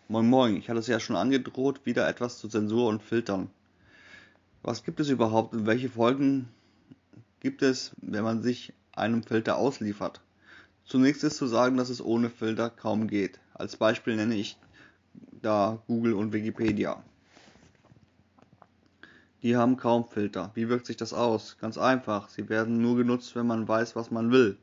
Moin 0.08 0.28
Moin, 0.28 0.56
ich 0.56 0.68
hatte 0.68 0.80
es 0.80 0.88
ja 0.88 0.98
schon 0.98 1.14
angedroht, 1.14 1.86
wieder 1.86 2.08
etwas 2.08 2.38
zu 2.38 2.48
Zensur 2.48 2.88
und 2.88 3.04
Filtern. 3.04 3.50
Was 4.64 4.82
gibt 4.82 4.98
es 4.98 5.10
überhaupt 5.10 5.54
und 5.54 5.64
welche 5.64 5.88
Folgen 5.88 6.48
gibt 7.38 7.62
es, 7.62 7.92
wenn 7.98 8.24
man 8.24 8.42
sich 8.42 8.72
einem 8.96 9.22
Filter 9.22 9.58
ausliefert? 9.58 10.20
Zunächst 10.84 11.22
ist 11.22 11.36
zu 11.36 11.46
sagen, 11.46 11.76
dass 11.76 11.88
es 11.88 12.04
ohne 12.04 12.30
Filter 12.30 12.68
kaum 12.68 13.06
geht. 13.06 13.38
Als 13.54 13.76
Beispiel 13.76 14.16
nenne 14.16 14.34
ich 14.34 14.58
da 15.40 15.80
Google 15.86 16.14
und 16.14 16.32
Wikipedia. 16.32 17.00
Die 19.44 19.56
haben 19.56 19.76
kaum 19.76 20.04
Filter. 20.04 20.50
Wie 20.54 20.68
wirkt 20.68 20.86
sich 20.86 20.96
das 20.96 21.12
aus? 21.12 21.58
Ganz 21.60 21.78
einfach. 21.78 22.28
Sie 22.28 22.48
werden 22.48 22.82
nur 22.82 22.96
genutzt, 22.96 23.36
wenn 23.36 23.46
man 23.46 23.68
weiß, 23.68 23.94
was 23.94 24.10
man 24.10 24.32
will. 24.32 24.58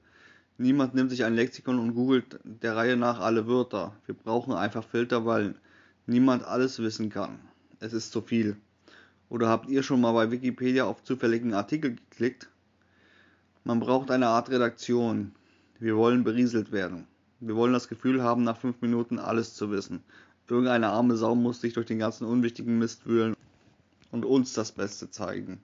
Niemand 0.57 0.93
nimmt 0.93 1.09
sich 1.09 1.23
ein 1.23 1.33
Lexikon 1.33 1.79
und 1.79 1.95
googelt 1.95 2.39
der 2.43 2.75
Reihe 2.75 2.95
nach 2.95 3.19
alle 3.19 3.47
Wörter. 3.47 3.95
Wir 4.05 4.13
brauchen 4.13 4.53
einfach 4.53 4.83
Filter, 4.83 5.25
weil 5.25 5.55
niemand 6.05 6.43
alles 6.43 6.79
wissen 6.79 7.09
kann. 7.09 7.39
Es 7.79 7.91
ist 7.91 8.11
zu 8.11 8.21
viel. 8.21 8.57
Oder 9.29 9.49
habt 9.49 9.67
ihr 9.67 9.81
schon 9.81 10.01
mal 10.01 10.13
bei 10.13 10.29
Wikipedia 10.29 10.85
auf 10.85 11.03
zufälligen 11.03 11.55
Artikel 11.55 11.95
geklickt? 11.95 12.49
Man 13.63 13.79
braucht 13.79 14.11
eine 14.11 14.27
Art 14.27 14.49
Redaktion. 14.49 15.31
Wir 15.79 15.97
wollen 15.97 16.23
berieselt 16.23 16.71
werden. 16.71 17.07
Wir 17.39 17.55
wollen 17.55 17.73
das 17.73 17.87
Gefühl 17.87 18.21
haben, 18.21 18.43
nach 18.43 18.57
fünf 18.57 18.79
Minuten 18.81 19.17
alles 19.17 19.55
zu 19.55 19.71
wissen. 19.71 20.03
Irgendeine 20.47 20.89
arme 20.89 21.17
Sau 21.17 21.33
muss 21.33 21.61
sich 21.61 21.73
durch 21.73 21.87
den 21.87 21.97
ganzen 21.97 22.25
unwichtigen 22.25 22.77
Mist 22.77 23.07
wühlen 23.07 23.35
und 24.11 24.23
uns 24.23 24.53
das 24.53 24.71
Beste 24.71 25.09
zeigen. 25.09 25.59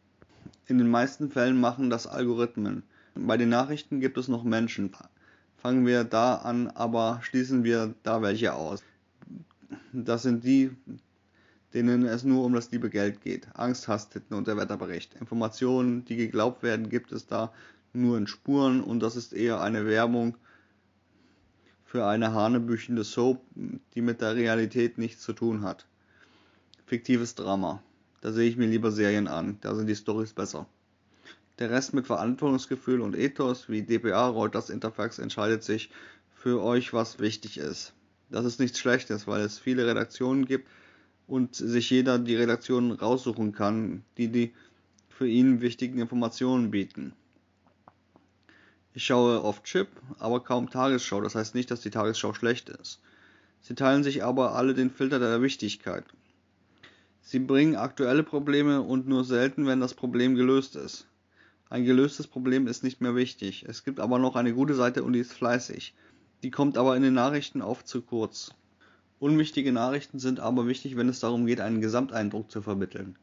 In 0.66 0.78
den 0.78 0.90
meisten 0.90 1.30
Fällen 1.30 1.60
machen 1.60 1.90
das 1.90 2.08
Algorithmen. 2.08 2.84
Bei 3.28 3.38
den 3.38 3.50
Nachrichten 3.50 4.00
gibt 4.00 4.18
es 4.18 4.28
noch 4.28 4.44
Menschen. 4.44 4.92
Fangen 5.58 5.86
wir 5.86 6.06
da 6.06 6.36
an, 6.36 6.68
aber 6.68 7.20
schließen 7.22 7.64
wir 7.64 7.94
da 8.04 8.22
welche 8.22 8.54
aus. 8.54 8.82
Das 9.92 10.24
sind 10.24 10.44
die, 10.46 10.72
denen 11.74 12.06
es 12.06 12.24
nur 12.24 12.46
um 12.46 12.54
das 12.54 12.72
liebe 12.72 12.90
Geld 12.90 13.22
geht. 13.22 13.48
Angst, 13.56 13.88
Hass, 13.88 14.10
Titten 14.10 14.36
und 14.38 14.48
der 14.48 14.56
Wetterbericht. 14.56 15.16
Informationen, 15.16 16.06
die 16.06 16.16
geglaubt 16.16 16.64
werden, 16.64 16.90
gibt 16.90 17.12
es 17.12 17.28
da 17.28 17.52
nur 17.92 18.18
in 18.18 18.28
Spuren 18.28 18.82
und 18.82 19.02
das 19.02 19.16
ist 19.16 19.34
eher 19.34 19.60
eine 19.60 19.86
Werbung 19.86 20.38
für 21.84 22.06
eine 22.06 22.34
hanebüchende 22.34 23.04
Soap, 23.04 23.42
die 23.96 24.02
mit 24.02 24.22
der 24.22 24.36
Realität 24.36 24.98
nichts 24.98 25.24
zu 25.24 25.34
tun 25.34 25.64
hat. 25.64 25.88
Fiktives 26.86 27.36
Drama. 27.36 27.84
Da 28.22 28.32
sehe 28.32 28.48
ich 28.50 28.58
mir 28.58 28.68
lieber 28.68 28.92
Serien 28.92 29.28
an, 29.28 29.58
da 29.62 29.76
sind 29.76 29.88
die 29.88 29.96
Stories 29.96 30.34
besser. 30.34 30.68
Der 31.60 31.70
Rest 31.70 31.94
mit 31.94 32.08
Verantwortungsgefühl 32.08 33.02
und 33.02 33.18
Ethos 33.18 33.68
wie 33.68 33.82
dpa, 33.82 34.28
Reuters, 34.28 34.70
Interfax 34.70 35.20
entscheidet 35.20 35.64
sich 35.64 35.90
für 36.34 36.64
euch, 36.64 36.94
was 36.94 37.20
wichtig 37.20 37.58
ist. 37.58 37.94
Das 38.30 38.46
ist 38.46 38.62
nichts 38.62 38.80
Schlechtes, 38.80 39.28
weil 39.28 39.42
es 39.42 39.60
viele 39.60 39.86
Redaktionen 39.86 40.46
gibt 40.46 40.70
und 41.28 41.56
sich 41.56 41.90
jeder 41.90 42.18
die 42.18 42.36
Redaktionen 42.36 42.92
raussuchen 42.92 43.52
kann, 43.52 44.06
die 44.18 44.30
die 44.30 44.54
für 45.10 45.28
ihn 45.28 45.60
wichtigen 45.60 46.00
Informationen 46.00 46.72
bieten. 46.72 47.14
Ich 48.94 49.04
schaue 49.04 49.44
oft 49.44 49.66
Chip, 49.66 49.90
aber 50.18 50.42
kaum 50.42 50.70
Tagesschau, 50.70 51.20
das 51.20 51.36
heißt 51.36 51.56
nicht, 51.56 51.70
dass 51.72 51.82
die 51.82 51.90
Tagesschau 51.90 52.34
schlecht 52.34 52.70
ist. 52.70 53.02
Sie 53.62 53.76
teilen 53.76 54.04
sich 54.04 54.24
aber 54.24 54.56
alle 54.56 54.74
den 54.74 54.90
Filter 54.90 55.20
der 55.20 55.42
Wichtigkeit. 55.42 56.06
Sie 57.22 57.40
bringen 57.40 57.76
aktuelle 57.76 58.24
Probleme 58.24 58.82
und 58.82 59.08
nur 59.08 59.26
selten, 59.26 59.68
wenn 59.68 59.82
das 59.82 59.94
Problem 59.94 60.36
gelöst 60.36 60.78
ist. 60.78 61.06
Ein 61.72 61.86
gelöstes 61.86 62.26
Problem 62.26 62.66
ist 62.66 62.84
nicht 62.84 63.00
mehr 63.00 63.16
wichtig. 63.16 63.64
Es 63.68 63.84
gibt 63.84 64.00
aber 64.00 64.18
noch 64.18 64.36
eine 64.36 64.54
gute 64.54 64.74
Seite 64.74 65.04
und 65.04 65.14
die 65.14 65.20
ist 65.20 65.34
fleißig. 65.34 65.94
Die 66.42 66.50
kommt 66.50 66.78
aber 66.80 66.98
in 66.98 67.04
den 67.04 67.14
Nachrichten 67.14 67.62
oft 67.62 67.88
zu 67.88 68.02
kurz. 68.02 68.56
Unwichtige 69.20 69.72
Nachrichten 69.72 70.18
sind 70.18 70.40
aber 70.40 70.66
wichtig, 70.66 70.98
wenn 70.98 71.10
es 71.10 71.20
darum 71.20 71.46
geht, 71.46 71.62
einen 71.62 71.80
Gesamteindruck 71.80 72.50
zu 72.50 72.64
vermitteln. 72.64 73.18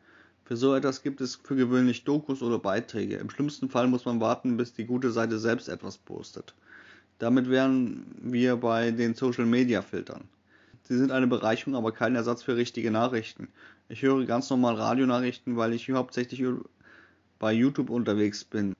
Für 0.44 0.56
so 0.56 0.76
etwas 0.76 1.02
gibt 1.02 1.20
es 1.20 1.34
für 1.34 1.56
gewöhnlich 1.56 2.04
Dokus 2.04 2.40
oder 2.40 2.60
Beiträge. 2.60 3.16
Im 3.16 3.30
schlimmsten 3.30 3.68
Fall 3.68 3.88
muss 3.88 4.04
man 4.04 4.20
warten, 4.20 4.56
bis 4.56 4.72
die 4.72 4.84
gute 4.84 5.10
Seite 5.10 5.40
selbst 5.40 5.68
etwas 5.68 5.98
postet. 5.98 6.54
Damit 7.18 7.50
wären 7.50 8.06
wir 8.20 8.56
bei 8.56 8.92
den 8.92 9.14
Social 9.14 9.46
Media 9.46 9.82
Filtern. 9.82 10.28
Sie 10.82 10.96
sind 10.96 11.10
eine 11.10 11.26
Bereicherung, 11.26 11.74
aber 11.74 11.90
kein 11.90 12.14
Ersatz 12.14 12.44
für 12.44 12.54
richtige 12.56 12.92
Nachrichten. 12.92 13.48
Ich 13.88 14.02
höre 14.02 14.24
ganz 14.24 14.48
normal 14.50 14.76
Radionachrichten, 14.76 15.56
weil 15.56 15.72
ich 15.72 15.90
hauptsächlich 15.90 16.44
bei 17.38 17.52
YouTube 17.52 17.90
unterwegs 17.90 18.44
bin. 18.44 18.74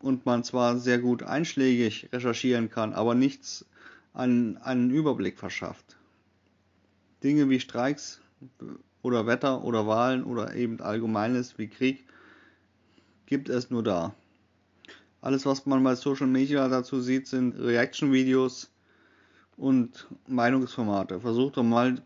und 0.00 0.26
man 0.26 0.42
zwar 0.44 0.78
sehr 0.78 0.98
gut 0.98 1.22
einschlägig 1.22 2.08
recherchieren 2.12 2.70
kann, 2.70 2.92
aber 2.92 3.14
nichts 3.14 3.64
an 4.12 4.58
einen 4.58 4.90
Überblick 4.90 5.38
verschafft. 5.38 5.96
Dinge 7.22 7.48
wie 7.48 7.60
Streiks 7.60 8.20
oder 9.02 9.26
Wetter 9.26 9.64
oder 9.64 9.86
Wahlen 9.86 10.24
oder 10.24 10.54
eben 10.56 10.80
Allgemeines 10.80 11.56
wie 11.56 11.68
Krieg 11.68 12.04
gibt 13.26 13.48
es 13.48 13.70
nur 13.70 13.82
da. 13.82 14.14
Alles, 15.20 15.46
was 15.46 15.66
man 15.66 15.84
bei 15.84 15.94
Social 15.94 16.26
Media 16.26 16.68
dazu 16.68 17.00
sieht, 17.00 17.28
sind 17.28 17.54
Reaction-Videos 17.56 18.70
und 19.56 20.08
Meinungsformate. 20.26 21.20
Versucht 21.20 21.56
doch 21.56 21.62
mal 21.62 22.02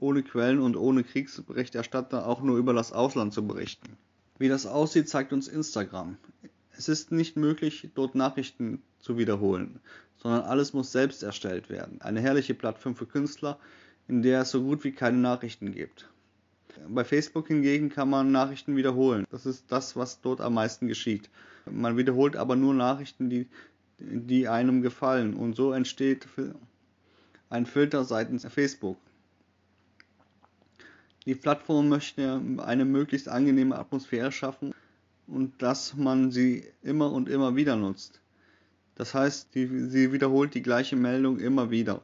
ohne 0.00 0.24
Quellen 0.24 0.58
und 0.58 0.76
ohne 0.76 1.04
Kriegsberichterstatter 1.04 2.26
auch 2.26 2.42
nur 2.42 2.58
über 2.58 2.74
das 2.74 2.92
Ausland 2.92 3.32
zu 3.32 3.46
berichten. 3.46 3.96
Wie 4.38 4.48
das 4.48 4.66
aussieht, 4.66 5.08
zeigt 5.08 5.32
uns 5.32 5.48
Instagram. 5.48 6.16
Es 6.76 6.88
ist 6.88 7.10
nicht 7.10 7.36
möglich, 7.36 7.90
dort 7.94 8.14
Nachrichten 8.14 8.82
zu 9.00 9.18
wiederholen, 9.18 9.80
sondern 10.16 10.42
alles 10.42 10.72
muss 10.72 10.92
selbst 10.92 11.22
erstellt 11.22 11.70
werden. 11.70 12.00
Eine 12.00 12.20
herrliche 12.20 12.54
Plattform 12.54 12.94
für 12.94 13.06
Künstler, 13.06 13.58
in 14.06 14.22
der 14.22 14.42
es 14.42 14.50
so 14.50 14.62
gut 14.62 14.84
wie 14.84 14.92
keine 14.92 15.18
Nachrichten 15.18 15.72
gibt. 15.72 16.08
Bei 16.88 17.04
Facebook 17.04 17.48
hingegen 17.48 17.88
kann 17.88 18.08
man 18.08 18.30
Nachrichten 18.30 18.76
wiederholen. 18.76 19.26
Das 19.30 19.46
ist 19.46 19.64
das, 19.72 19.96
was 19.96 20.20
dort 20.20 20.40
am 20.40 20.54
meisten 20.54 20.86
geschieht. 20.86 21.28
Man 21.68 21.96
wiederholt 21.96 22.36
aber 22.36 22.54
nur 22.54 22.74
Nachrichten, 22.74 23.28
die, 23.28 23.48
die 23.98 24.46
einem 24.46 24.82
gefallen. 24.82 25.34
Und 25.34 25.56
so 25.56 25.72
entsteht 25.72 26.28
ein 27.50 27.66
Filter 27.66 28.04
seitens 28.04 28.46
Facebook. 28.46 28.98
Die 31.28 31.34
Plattform 31.34 31.90
möchte 31.90 32.40
eine 32.56 32.86
möglichst 32.86 33.28
angenehme 33.28 33.78
Atmosphäre 33.78 34.32
schaffen 34.32 34.72
und 35.26 35.60
dass 35.60 35.94
man 35.94 36.30
sie 36.30 36.64
immer 36.80 37.12
und 37.12 37.28
immer 37.28 37.54
wieder 37.54 37.76
nutzt. 37.76 38.22
Das 38.94 39.12
heißt, 39.12 39.54
die, 39.54 39.66
sie 39.90 40.10
wiederholt 40.10 40.54
die 40.54 40.62
gleiche 40.62 40.96
Meldung 40.96 41.38
immer 41.38 41.70
wieder. 41.70 42.00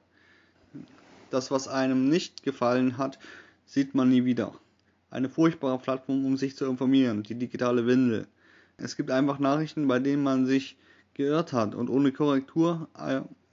Das, 1.30 1.50
was 1.50 1.68
einem 1.68 2.10
nicht 2.10 2.42
gefallen 2.42 2.98
hat, 2.98 3.18
sieht 3.64 3.94
man 3.94 4.10
nie 4.10 4.26
wieder. 4.26 4.52
Eine 5.08 5.30
furchtbare 5.30 5.78
Plattform, 5.78 6.26
um 6.26 6.36
sich 6.36 6.54
zu 6.54 6.66
informieren, 6.66 7.22
die 7.22 7.36
digitale 7.36 7.86
Windel. 7.86 8.26
Es 8.76 8.94
gibt 8.94 9.10
einfach 9.10 9.38
Nachrichten, 9.38 9.88
bei 9.88 10.00
denen 10.00 10.22
man 10.22 10.44
sich 10.44 10.76
geirrt 11.14 11.54
hat 11.54 11.74
und 11.74 11.88
ohne 11.88 12.12
Korrektur 12.12 12.90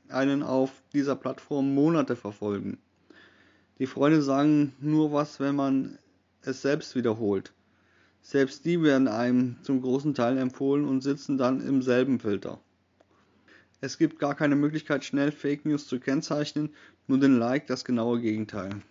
einen 0.10 0.44
auf 0.44 0.84
dieser 0.92 1.16
Plattform 1.16 1.74
Monate 1.74 2.18
verfolgen. 2.18 2.78
Die 3.82 3.88
Freunde 3.88 4.22
sagen 4.22 4.76
nur 4.80 5.12
was, 5.12 5.40
wenn 5.40 5.56
man 5.56 5.98
es 6.44 6.62
selbst 6.62 6.96
wiederholt. 6.96 7.52
Selbst 8.22 8.64
die 8.64 8.84
werden 8.84 9.08
einem 9.08 9.56
zum 9.64 9.82
großen 9.82 10.14
Teil 10.14 10.38
empfohlen 10.38 10.86
und 10.88 11.02
sitzen 11.02 11.40
dann 11.40 11.62
im 11.62 11.82
selben 11.82 12.20
Filter. 12.20 12.60
Es 13.80 13.98
gibt 13.98 14.20
gar 14.20 14.36
keine 14.36 14.56
Möglichkeit, 14.56 15.04
schnell 15.04 15.32
Fake 15.32 15.66
News 15.66 15.88
zu 15.88 16.00
kennzeichnen, 16.00 16.76
nur 17.08 17.20
den 17.20 17.40
Like 17.40 17.66
das 17.66 17.84
genaue 17.84 18.22
Gegenteil. 18.22 18.84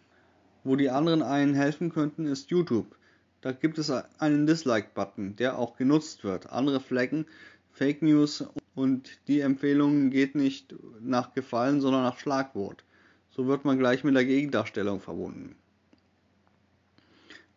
Wo 0.64 0.74
die 0.74 0.90
anderen 0.90 1.22
einen 1.22 1.54
helfen 1.54 1.92
könnten, 1.92 2.26
ist 2.26 2.50
YouTube. 2.50 2.96
Da 3.42 3.52
gibt 3.52 3.78
es 3.78 3.92
einen 3.92 4.48
Dislike-Button, 4.48 5.36
der 5.36 5.56
auch 5.56 5.76
genutzt 5.76 6.24
wird. 6.24 6.50
Andere 6.50 6.80
Flecken, 6.80 7.26
Fake 7.70 8.02
News 8.02 8.44
und 8.74 9.20
die 9.28 9.38
Empfehlung 9.38 10.10
geht 10.10 10.34
nicht 10.34 10.74
nach 11.00 11.32
Gefallen, 11.32 11.80
sondern 11.80 12.02
nach 12.02 12.18
Schlagwort. 12.18 12.82
So 13.30 13.46
wird 13.46 13.64
man 13.64 13.78
gleich 13.78 14.04
mit 14.04 14.14
der 14.14 14.24
Gegendarstellung 14.24 15.00
verbunden. 15.00 15.54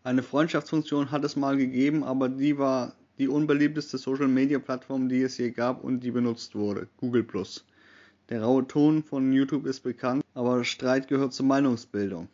Eine 0.04 0.22
Freundschaftsfunktion 0.22 1.12
hat 1.12 1.24
es 1.24 1.36
mal 1.36 1.58
gegeben, 1.58 2.04
aber 2.04 2.30
die 2.30 2.58
war 2.58 2.94
die 3.18 3.28
unbeliebteste 3.28 3.98
Social 3.98 4.28
Media 4.28 4.60
Plattform, 4.60 5.08
die 5.08 5.22
es 5.22 5.38
je 5.38 5.52
gab 5.52 5.84
und 5.84 6.02
die 6.02 6.12
benutzt 6.12 6.56
wurde, 6.56 6.88
Google 6.98 7.26
Der 8.30 8.42
raue 8.42 8.68
Ton 8.68 9.04
von 9.04 9.32
YouTube 9.32 9.66
ist 9.66 9.82
bekannt, 9.82 10.24
aber 10.34 10.64
Streit 10.64 11.08
gehört 11.08 11.34
zur 11.34 11.46
Meinungsbildung. 11.46 12.28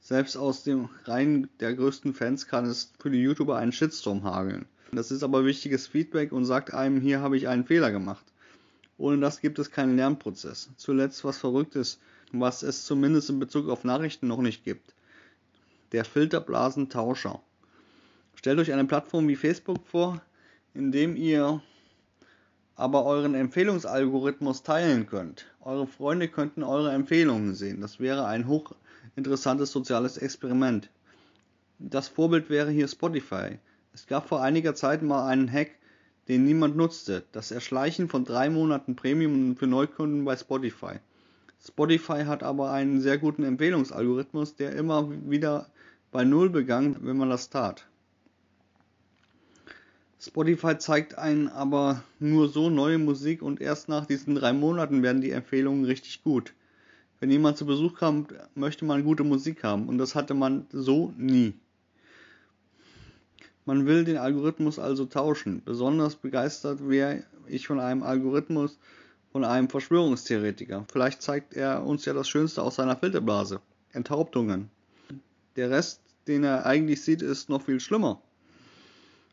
Selbst 0.00 0.36
aus 0.36 0.62
dem 0.62 0.88
Reihen 1.04 1.48
der 1.60 1.74
größten 1.74 2.14
Fans 2.14 2.46
kann 2.46 2.66
es 2.66 2.92
für 2.98 3.10
die 3.10 3.22
YouTuber 3.22 3.56
einen 3.56 3.72
Shitstorm 3.72 4.22
hageln. 4.22 4.66
Das 4.92 5.10
ist 5.10 5.22
aber 5.22 5.44
wichtiges 5.44 5.86
Feedback 5.86 6.32
und 6.32 6.44
sagt 6.44 6.72
einem, 6.72 7.00
hier 7.00 7.20
habe 7.20 7.36
ich 7.36 7.48
einen 7.48 7.66
Fehler 7.66 7.90
gemacht. 7.90 8.24
Ohne 8.96 9.18
das 9.18 9.40
gibt 9.40 9.58
es 9.58 9.70
keinen 9.70 9.96
Lernprozess. 9.96 10.70
Zuletzt 10.76 11.24
was 11.24 11.38
Verrücktes, 11.38 11.98
was 12.32 12.62
es 12.62 12.84
zumindest 12.84 13.30
in 13.30 13.38
Bezug 13.38 13.68
auf 13.68 13.84
Nachrichten 13.84 14.28
noch 14.28 14.40
nicht 14.40 14.64
gibt 14.64 14.94
der 15.92 16.04
Filterblasentauscher. 16.04 17.40
Stellt 18.34 18.58
euch 18.58 18.72
eine 18.72 18.84
Plattform 18.84 19.28
wie 19.28 19.36
Facebook 19.36 19.86
vor, 19.86 20.20
in 20.74 20.92
dem 20.92 21.16
ihr 21.16 21.62
aber 22.76 23.04
euren 23.04 23.34
Empfehlungsalgorithmus 23.34 24.62
teilen 24.62 25.06
könnt. 25.06 25.46
Eure 25.60 25.86
Freunde 25.86 26.28
könnten 26.28 26.62
eure 26.62 26.92
Empfehlungen 26.92 27.54
sehen. 27.54 27.80
Das 27.80 27.98
wäre 27.98 28.26
ein 28.26 28.46
hochinteressantes 28.46 29.72
soziales 29.72 30.18
Experiment. 30.18 30.90
Das 31.80 32.08
Vorbild 32.08 32.50
wäre 32.50 32.70
hier 32.70 32.86
Spotify. 32.86 33.58
Es 33.92 34.06
gab 34.06 34.28
vor 34.28 34.42
einiger 34.42 34.74
Zeit 34.74 35.02
mal 35.02 35.26
einen 35.26 35.50
Hack, 35.50 35.70
den 36.28 36.44
niemand 36.44 36.76
nutzte. 36.76 37.24
Das 37.32 37.50
Erschleichen 37.50 38.08
von 38.08 38.24
drei 38.24 38.50
Monaten 38.50 38.94
Premium 38.94 39.56
für 39.56 39.66
Neukunden 39.66 40.24
bei 40.24 40.36
Spotify. 40.36 41.00
Spotify 41.64 42.24
hat 42.24 42.42
aber 42.42 42.70
einen 42.70 43.00
sehr 43.00 43.18
guten 43.18 43.44
Empfehlungsalgorithmus, 43.44 44.56
der 44.56 44.72
immer 44.76 45.10
wieder 45.28 45.68
bei 46.10 46.24
Null 46.24 46.50
begangen, 46.50 46.96
wenn 47.00 47.16
man 47.16 47.30
das 47.30 47.50
tat. 47.50 47.86
Spotify 50.20 50.76
zeigt 50.78 51.16
einen 51.16 51.48
aber 51.48 52.02
nur 52.18 52.48
so 52.48 52.70
neue 52.70 52.98
Musik 52.98 53.42
und 53.42 53.60
erst 53.60 53.88
nach 53.88 54.06
diesen 54.06 54.34
drei 54.34 54.52
Monaten 54.52 55.02
werden 55.02 55.22
die 55.22 55.30
Empfehlungen 55.30 55.84
richtig 55.84 56.24
gut. 56.24 56.54
Wenn 57.20 57.30
jemand 57.30 57.56
zu 57.56 57.66
Besuch 57.66 57.98
kam, 57.98 58.26
möchte 58.54 58.84
man 58.84 59.04
gute 59.04 59.24
Musik 59.24 59.62
haben 59.64 59.88
und 59.88 59.98
das 59.98 60.14
hatte 60.14 60.34
man 60.34 60.66
so 60.72 61.12
nie. 61.16 61.54
Man 63.64 63.86
will 63.86 64.04
den 64.04 64.16
Algorithmus 64.16 64.78
also 64.78 65.04
tauschen. 65.04 65.62
Besonders 65.64 66.16
begeistert 66.16 66.88
wäre 66.88 67.24
ich 67.46 67.66
von 67.66 67.80
einem 67.80 68.02
Algorithmus 68.02 68.78
von 69.38 69.44
einem 69.44 69.68
Verschwörungstheoretiker. 69.68 70.84
Vielleicht 70.90 71.22
zeigt 71.22 71.54
er 71.54 71.86
uns 71.86 72.04
ja 72.04 72.12
das 72.12 72.28
Schönste 72.28 72.60
aus 72.60 72.74
seiner 72.74 72.96
Filterblase. 72.96 73.60
Enthauptungen. 73.92 74.68
Der 75.54 75.70
Rest, 75.70 76.00
den 76.26 76.42
er 76.42 76.66
eigentlich 76.66 77.02
sieht, 77.02 77.22
ist 77.22 77.48
noch 77.48 77.62
viel 77.62 77.78
schlimmer. 77.78 78.20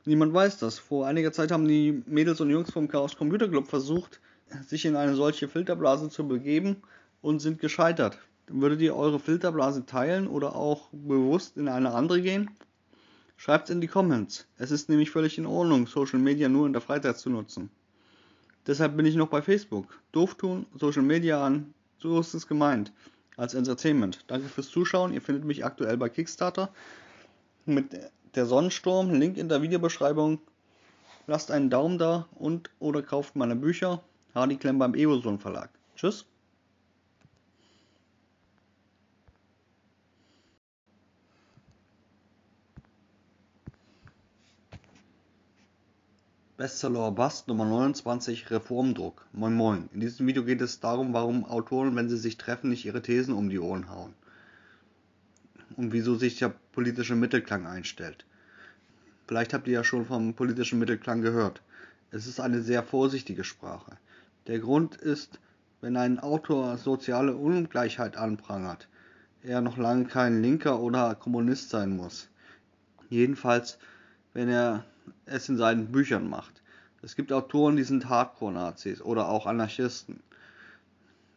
Niemand 0.05 0.31
weiß 0.31 0.59
das. 0.59 0.77
Vor 0.77 1.07
einiger 1.07 1.31
Zeit 1.31 1.51
haben 1.51 1.67
die 1.67 2.03
Mädels 2.05 2.39
und 2.39 2.51
Jungs 2.51 2.71
vom 2.71 2.87
Chaos 2.87 3.17
Computer 3.17 3.47
Club 3.47 3.67
versucht, 3.67 4.21
sich 4.67 4.85
in 4.85 4.95
eine 4.95 5.15
solche 5.15 5.47
Filterblase 5.47 6.09
zu 6.09 6.27
begeben 6.27 6.83
und 7.23 7.39
sind 7.39 7.57
gescheitert. 7.57 8.19
Würdet 8.45 8.81
ihr 8.81 8.95
eure 8.95 9.19
Filterblase 9.19 9.87
teilen 9.87 10.27
oder 10.27 10.55
auch 10.55 10.89
bewusst 10.91 11.57
in 11.57 11.67
eine 11.67 11.95
andere 11.95 12.21
gehen? 12.21 12.51
Schreibt 13.37 13.71
in 13.71 13.81
die 13.81 13.87
Comments. 13.87 14.45
Es 14.59 14.69
ist 14.69 14.87
nämlich 14.87 15.09
völlig 15.09 15.39
in 15.39 15.47
Ordnung, 15.47 15.87
Social 15.87 16.19
Media 16.19 16.47
nur 16.47 16.67
in 16.67 16.73
der 16.73 16.83
Freizeit 16.83 17.17
zu 17.17 17.31
nutzen. 17.31 17.71
Deshalb 18.67 18.97
bin 18.97 19.05
ich 19.05 19.15
noch 19.15 19.27
bei 19.27 19.41
Facebook. 19.41 19.99
Doof 20.11 20.35
tun, 20.35 20.65
Social 20.75 21.03
Media 21.03 21.43
an, 21.43 21.73
so 21.99 22.19
ist 22.19 22.33
es 22.33 22.47
gemeint 22.47 22.91
als 23.37 23.53
Entertainment. 23.53 24.23
Danke 24.27 24.47
fürs 24.47 24.69
Zuschauen. 24.69 25.13
Ihr 25.13 25.21
findet 25.21 25.45
mich 25.45 25.65
aktuell 25.65 25.97
bei 25.97 26.09
Kickstarter 26.09 26.69
mit 27.65 27.95
der 28.35 28.45
Sonnensturm. 28.45 29.13
Link 29.13 29.37
in 29.37 29.49
der 29.49 29.61
Videobeschreibung. 29.61 30.39
Lasst 31.27 31.51
einen 31.51 31.69
Daumen 31.69 31.97
da 31.97 32.27
und 32.35 32.69
oder 32.79 33.01
kauft 33.01 33.35
meine 33.35 33.55
Bücher. 33.55 34.01
Hardy 34.33 34.57
Klemm 34.57 34.79
beim 34.79 34.95
Evoson 34.95 35.39
Verlag. 35.39 35.69
Tschüss. 35.95 36.25
Bestseller 46.65 47.11
Bust 47.11 47.47
Nummer 47.47 47.65
29 47.65 48.49
Reformdruck. 48.49 49.27
Moin 49.33 49.53
Moin. 49.53 49.87
In 49.93 49.99
diesem 49.99 50.25
Video 50.25 50.43
geht 50.43 50.61
es 50.61 50.79
darum, 50.79 51.13
warum 51.13 51.45
Autoren, 51.45 51.95
wenn 51.95 52.09
sie 52.09 52.17
sich 52.17 52.39
treffen, 52.39 52.71
nicht 52.71 52.85
ihre 52.85 53.03
Thesen 53.03 53.35
um 53.35 53.51
die 53.51 53.59
Ohren 53.59 53.87
hauen. 53.91 54.15
Und 55.77 55.93
wieso 55.93 56.15
sich 56.15 56.39
der 56.39 56.55
politische 56.71 57.15
Mittelklang 57.15 57.67
einstellt. 57.67 58.25
Vielleicht 59.27 59.53
habt 59.53 59.67
ihr 59.67 59.75
ja 59.75 59.83
schon 59.83 60.07
vom 60.07 60.33
politischen 60.33 60.79
Mittelklang 60.79 61.21
gehört. 61.21 61.61
Es 62.09 62.25
ist 62.25 62.39
eine 62.39 62.63
sehr 62.63 62.81
vorsichtige 62.81 63.43
Sprache. 63.43 63.97
Der 64.47 64.57
Grund 64.57 64.95
ist, 64.95 65.39
wenn 65.81 65.95
ein 65.95 66.19
Autor 66.19 66.79
soziale 66.79 67.35
Ungleichheit 67.35 68.17
anprangert, 68.17 68.87
er 69.43 69.61
noch 69.61 69.77
lange 69.77 70.05
kein 70.05 70.41
Linker 70.41 70.79
oder 70.79 71.13
Kommunist 71.13 71.69
sein 71.69 71.95
muss. 71.95 72.27
Jedenfalls, 73.11 73.77
wenn 74.33 74.49
er 74.49 74.83
es 75.25 75.49
in 75.49 75.57
seinen 75.57 75.91
Büchern 75.91 76.29
macht. 76.29 76.61
Es 77.01 77.15
gibt 77.15 77.31
Autoren, 77.31 77.75
die 77.75 77.83
sind 77.83 78.09
Hardcore-Nazis 78.09 79.01
oder 79.01 79.29
auch 79.29 79.45
Anarchisten. 79.45 80.21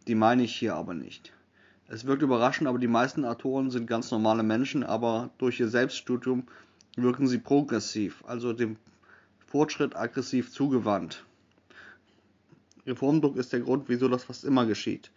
Die 0.07 0.15
meine 0.15 0.45
ich 0.45 0.57
hier 0.57 0.75
aber 0.75 0.95
nicht. 0.95 1.33
Es 1.89 2.07
wirkt 2.07 2.23
überraschend, 2.23 2.69
aber 2.69 2.79
die 2.79 2.87
meisten 2.87 3.25
Autoren 3.25 3.71
sind 3.71 3.87
ganz 3.87 4.11
normale 4.11 4.43
Menschen, 4.43 4.83
aber 4.83 5.31
durch 5.39 5.61
ihr 5.61 5.69
Selbststudium 5.69 6.47
wirken 6.97 7.27
sie 7.27 7.39
progressiv, 7.39 8.25
also 8.27 8.53
dem 8.53 8.77
Fortschritt 9.47 9.97
aggressiv 9.97 10.53
zugewandt. 10.53 11.25
Reformdruck 12.87 13.37
ist 13.37 13.53
der 13.53 13.61
Grund, 13.61 13.89
wieso 13.89 14.09
das 14.09 14.25
fast 14.25 14.45
immer 14.45 14.67
geschieht. 14.67 15.11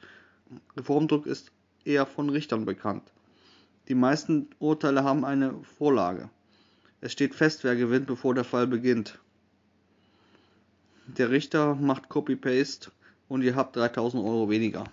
Reformdruck 0.78 1.26
ist 1.26 1.52
eher 1.86 2.06
von 2.06 2.30
Richtern 2.30 2.66
bekannt. 2.66 3.04
Die 3.88 3.96
meisten 3.96 4.48
Urteile 4.60 5.04
haben 5.04 5.26
eine 5.26 5.54
Vorlage. 5.78 6.30
Es 7.02 7.12
steht 7.12 7.34
fest, 7.34 7.64
wer 7.64 7.76
gewinnt, 7.76 8.06
bevor 8.06 8.36
der 8.36 8.44
Fall 8.44 8.68
beginnt. 8.68 9.20
Der 11.08 11.32
Richter 11.32 11.74
macht 11.74 12.10
Copy-Paste 12.10 12.92
und 13.28 13.42
ihr 13.42 13.56
habt 13.56 13.76
3000 13.76 14.24
Euro 14.24 14.50
weniger. 14.52 14.84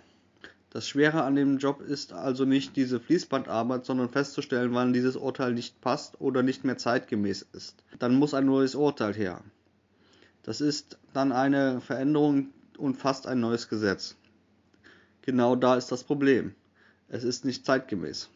Das 0.70 0.88
Schwere 0.88 1.22
an 1.22 1.34
dem 1.34 1.58
Job 1.58 1.82
ist 1.82 2.14
also 2.14 2.46
nicht 2.46 2.76
diese 2.76 2.98
Fließbandarbeit, 2.98 3.84
sondern 3.84 4.08
festzustellen, 4.08 4.72
wann 4.72 4.94
dieses 4.94 5.16
Urteil 5.16 5.52
nicht 5.52 5.80
passt 5.82 6.20
oder 6.20 6.42
nicht 6.42 6.64
mehr 6.64 6.78
zeitgemäß 6.78 7.46
ist. 7.52 7.82
Dann 7.98 8.16
muss 8.16 8.32
ein 8.32 8.46
neues 8.46 8.74
Urteil 8.74 9.14
her. 9.14 9.42
Das 10.42 10.62
ist 10.62 10.98
dann 11.12 11.30
eine 11.30 11.82
Veränderung 11.82 12.48
und 12.78 12.96
fast 12.96 13.26
ein 13.26 13.40
neues 13.40 13.68
Gesetz. 13.68 14.16
Genau 15.22 15.56
da 15.56 15.76
ist 15.76 15.92
das 15.92 16.04
Problem. 16.04 16.54
Es 17.08 17.22
ist 17.22 17.44
nicht 17.44 17.66
zeitgemäß. 17.66 18.30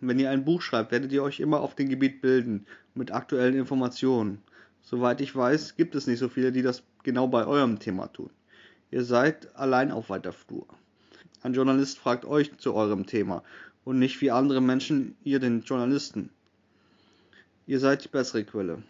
Wenn 0.00 0.18
ihr 0.18 0.30
ein 0.30 0.44
Buch 0.44 0.62
schreibt, 0.62 0.92
werdet 0.92 1.12
ihr 1.12 1.22
euch 1.22 1.40
immer 1.40 1.60
auf 1.60 1.74
dem 1.74 1.88
Gebiet 1.88 2.22
bilden, 2.22 2.66
mit 2.94 3.12
aktuellen 3.12 3.54
Informationen. 3.54 4.42
Soweit 4.82 5.20
ich 5.20 5.36
weiß, 5.36 5.76
gibt 5.76 5.94
es 5.94 6.06
nicht 6.06 6.18
so 6.18 6.28
viele, 6.28 6.52
die 6.52 6.62
das 6.62 6.82
genau 7.02 7.28
bei 7.28 7.46
eurem 7.46 7.78
Thema 7.78 8.06
tun. 8.06 8.30
Ihr 8.90 9.04
seid 9.04 9.54
allein 9.54 9.92
auf 9.92 10.08
weiter 10.08 10.32
Flur. 10.32 10.66
Ein 11.42 11.54
Journalist 11.54 11.98
fragt 11.98 12.24
euch 12.24 12.56
zu 12.58 12.74
eurem 12.74 13.06
Thema 13.06 13.42
und 13.84 13.98
nicht 13.98 14.20
wie 14.20 14.30
andere 14.30 14.60
Menschen 14.60 15.16
ihr 15.22 15.38
den 15.38 15.62
Journalisten. 15.62 16.30
Ihr 17.66 17.78
seid 17.78 18.04
die 18.04 18.08
bessere 18.08 18.44
Quelle. 18.44 18.82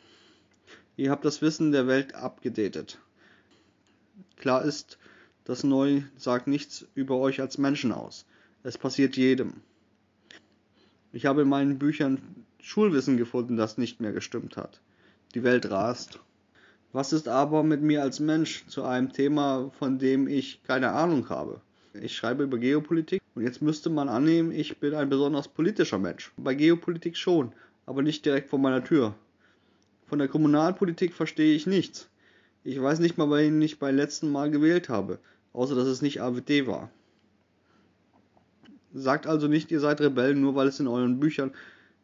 Ihr 0.96 1.10
habt 1.10 1.24
das 1.24 1.42
Wissen 1.42 1.72
der 1.72 1.86
Welt 1.86 2.14
abgedatet. 2.14 2.98
Klar 4.36 4.64
ist, 4.64 4.98
das 5.44 5.64
Neu 5.64 6.02
sagt 6.16 6.46
nichts 6.46 6.86
über 6.94 7.18
euch 7.18 7.40
als 7.40 7.58
Menschen 7.58 7.92
aus. 7.92 8.26
Es 8.62 8.78
passiert 8.78 9.16
jedem. 9.16 9.62
Ich 11.12 11.26
habe 11.26 11.42
in 11.42 11.48
meinen 11.48 11.78
Büchern 11.78 12.18
Schulwissen 12.60 13.16
gefunden, 13.16 13.56
das 13.56 13.78
nicht 13.78 14.00
mehr 14.00 14.12
gestimmt 14.12 14.56
hat. 14.56 14.80
Die 15.34 15.42
Welt 15.42 15.68
rast. 15.70 16.20
Was 16.92 17.12
ist 17.12 17.26
aber 17.26 17.62
mit 17.62 17.82
mir 17.82 18.02
als 18.02 18.20
Mensch 18.20 18.64
zu 18.66 18.84
einem 18.84 19.12
Thema, 19.12 19.70
von 19.78 19.98
dem 19.98 20.28
ich 20.28 20.60
keine 20.66 20.90
Ahnung 20.90 21.28
habe? 21.28 21.60
Ich 21.94 22.14
schreibe 22.14 22.44
über 22.44 22.58
Geopolitik 22.58 23.22
und 23.34 23.42
jetzt 23.42 23.60
müsste 23.60 23.90
man 23.90 24.08
annehmen, 24.08 24.52
ich 24.52 24.78
bin 24.78 24.94
ein 24.94 25.08
besonders 25.08 25.48
politischer 25.48 25.98
Mensch. 25.98 26.32
Bei 26.36 26.54
Geopolitik 26.54 27.16
schon, 27.16 27.52
aber 27.86 28.02
nicht 28.02 28.24
direkt 28.24 28.48
vor 28.48 28.60
meiner 28.60 28.84
Tür. 28.84 29.14
Von 30.06 30.20
der 30.20 30.28
Kommunalpolitik 30.28 31.14
verstehe 31.14 31.54
ich 31.54 31.66
nichts. 31.66 32.08
Ich 32.62 32.80
weiß 32.80 33.00
nicht 33.00 33.18
mal, 33.18 33.30
wen 33.30 33.60
ich 33.62 33.80
beim 33.80 33.96
letzten 33.96 34.30
Mal 34.30 34.50
gewählt 34.50 34.88
habe, 34.88 35.18
außer 35.52 35.74
dass 35.74 35.86
es 35.86 36.02
nicht 36.02 36.20
AfD 36.20 36.68
war. 36.68 36.90
Sagt 38.92 39.26
also 39.26 39.46
nicht, 39.46 39.70
ihr 39.70 39.80
seid 39.80 40.00
Rebellen, 40.00 40.40
nur 40.40 40.54
weil 40.54 40.68
es 40.68 40.80
in 40.80 40.88
euren 40.88 41.20
Büchern 41.20 41.52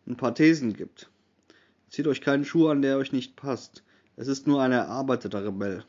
ein 0.07 0.16
paar 0.16 0.35
Thesen 0.35 0.72
gibt. 0.72 1.11
Zieht 1.90 2.07
euch 2.07 2.20
keinen 2.20 2.44
Schuh 2.44 2.68
an, 2.68 2.83
der 2.83 2.99
euch 2.99 3.12
nicht 3.12 3.37
passt. 3.37 3.83
Es 4.16 4.29
ist 4.29 4.46
nur 4.46 4.62
ein 4.62 4.72
erarbeiteter 4.72 5.44
Rebell 5.44 5.85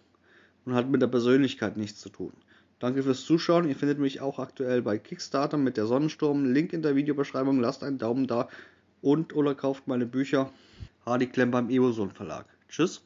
und 0.65 0.73
hat 0.73 0.89
mit 0.89 1.01
der 1.01 1.07
Persönlichkeit 1.07 1.77
nichts 1.77 2.01
zu 2.01 2.09
tun. 2.09 2.33
Danke 2.79 3.01
fürs 3.03 3.25
Zuschauen. 3.25 3.67
Ihr 3.67 3.75
findet 3.75 3.99
mich 3.99 4.21
auch 4.21 4.37
aktuell 4.37 4.81
bei 4.81 4.97
Kickstarter 4.97 5.57
mit 5.57 5.77
der 5.77 5.87
Sonnensturm. 5.87 6.45
Link 6.45 6.73
in 6.73 6.81
der 6.81 6.95
Videobeschreibung. 6.95 7.59
Lasst 7.59 7.83
einen 7.83 7.97
Daumen 7.97 8.27
da 8.27 8.49
und 9.01 9.35
oder 9.35 9.55
kauft 9.55 9.87
meine 9.87 10.05
Bücher. 10.05 10.51
Hardy 11.05 11.27
Klemm 11.27 11.51
beim 11.51 11.69
Evoson 11.69 12.11
Verlag. 12.11 12.45
Tschüss. 12.69 13.01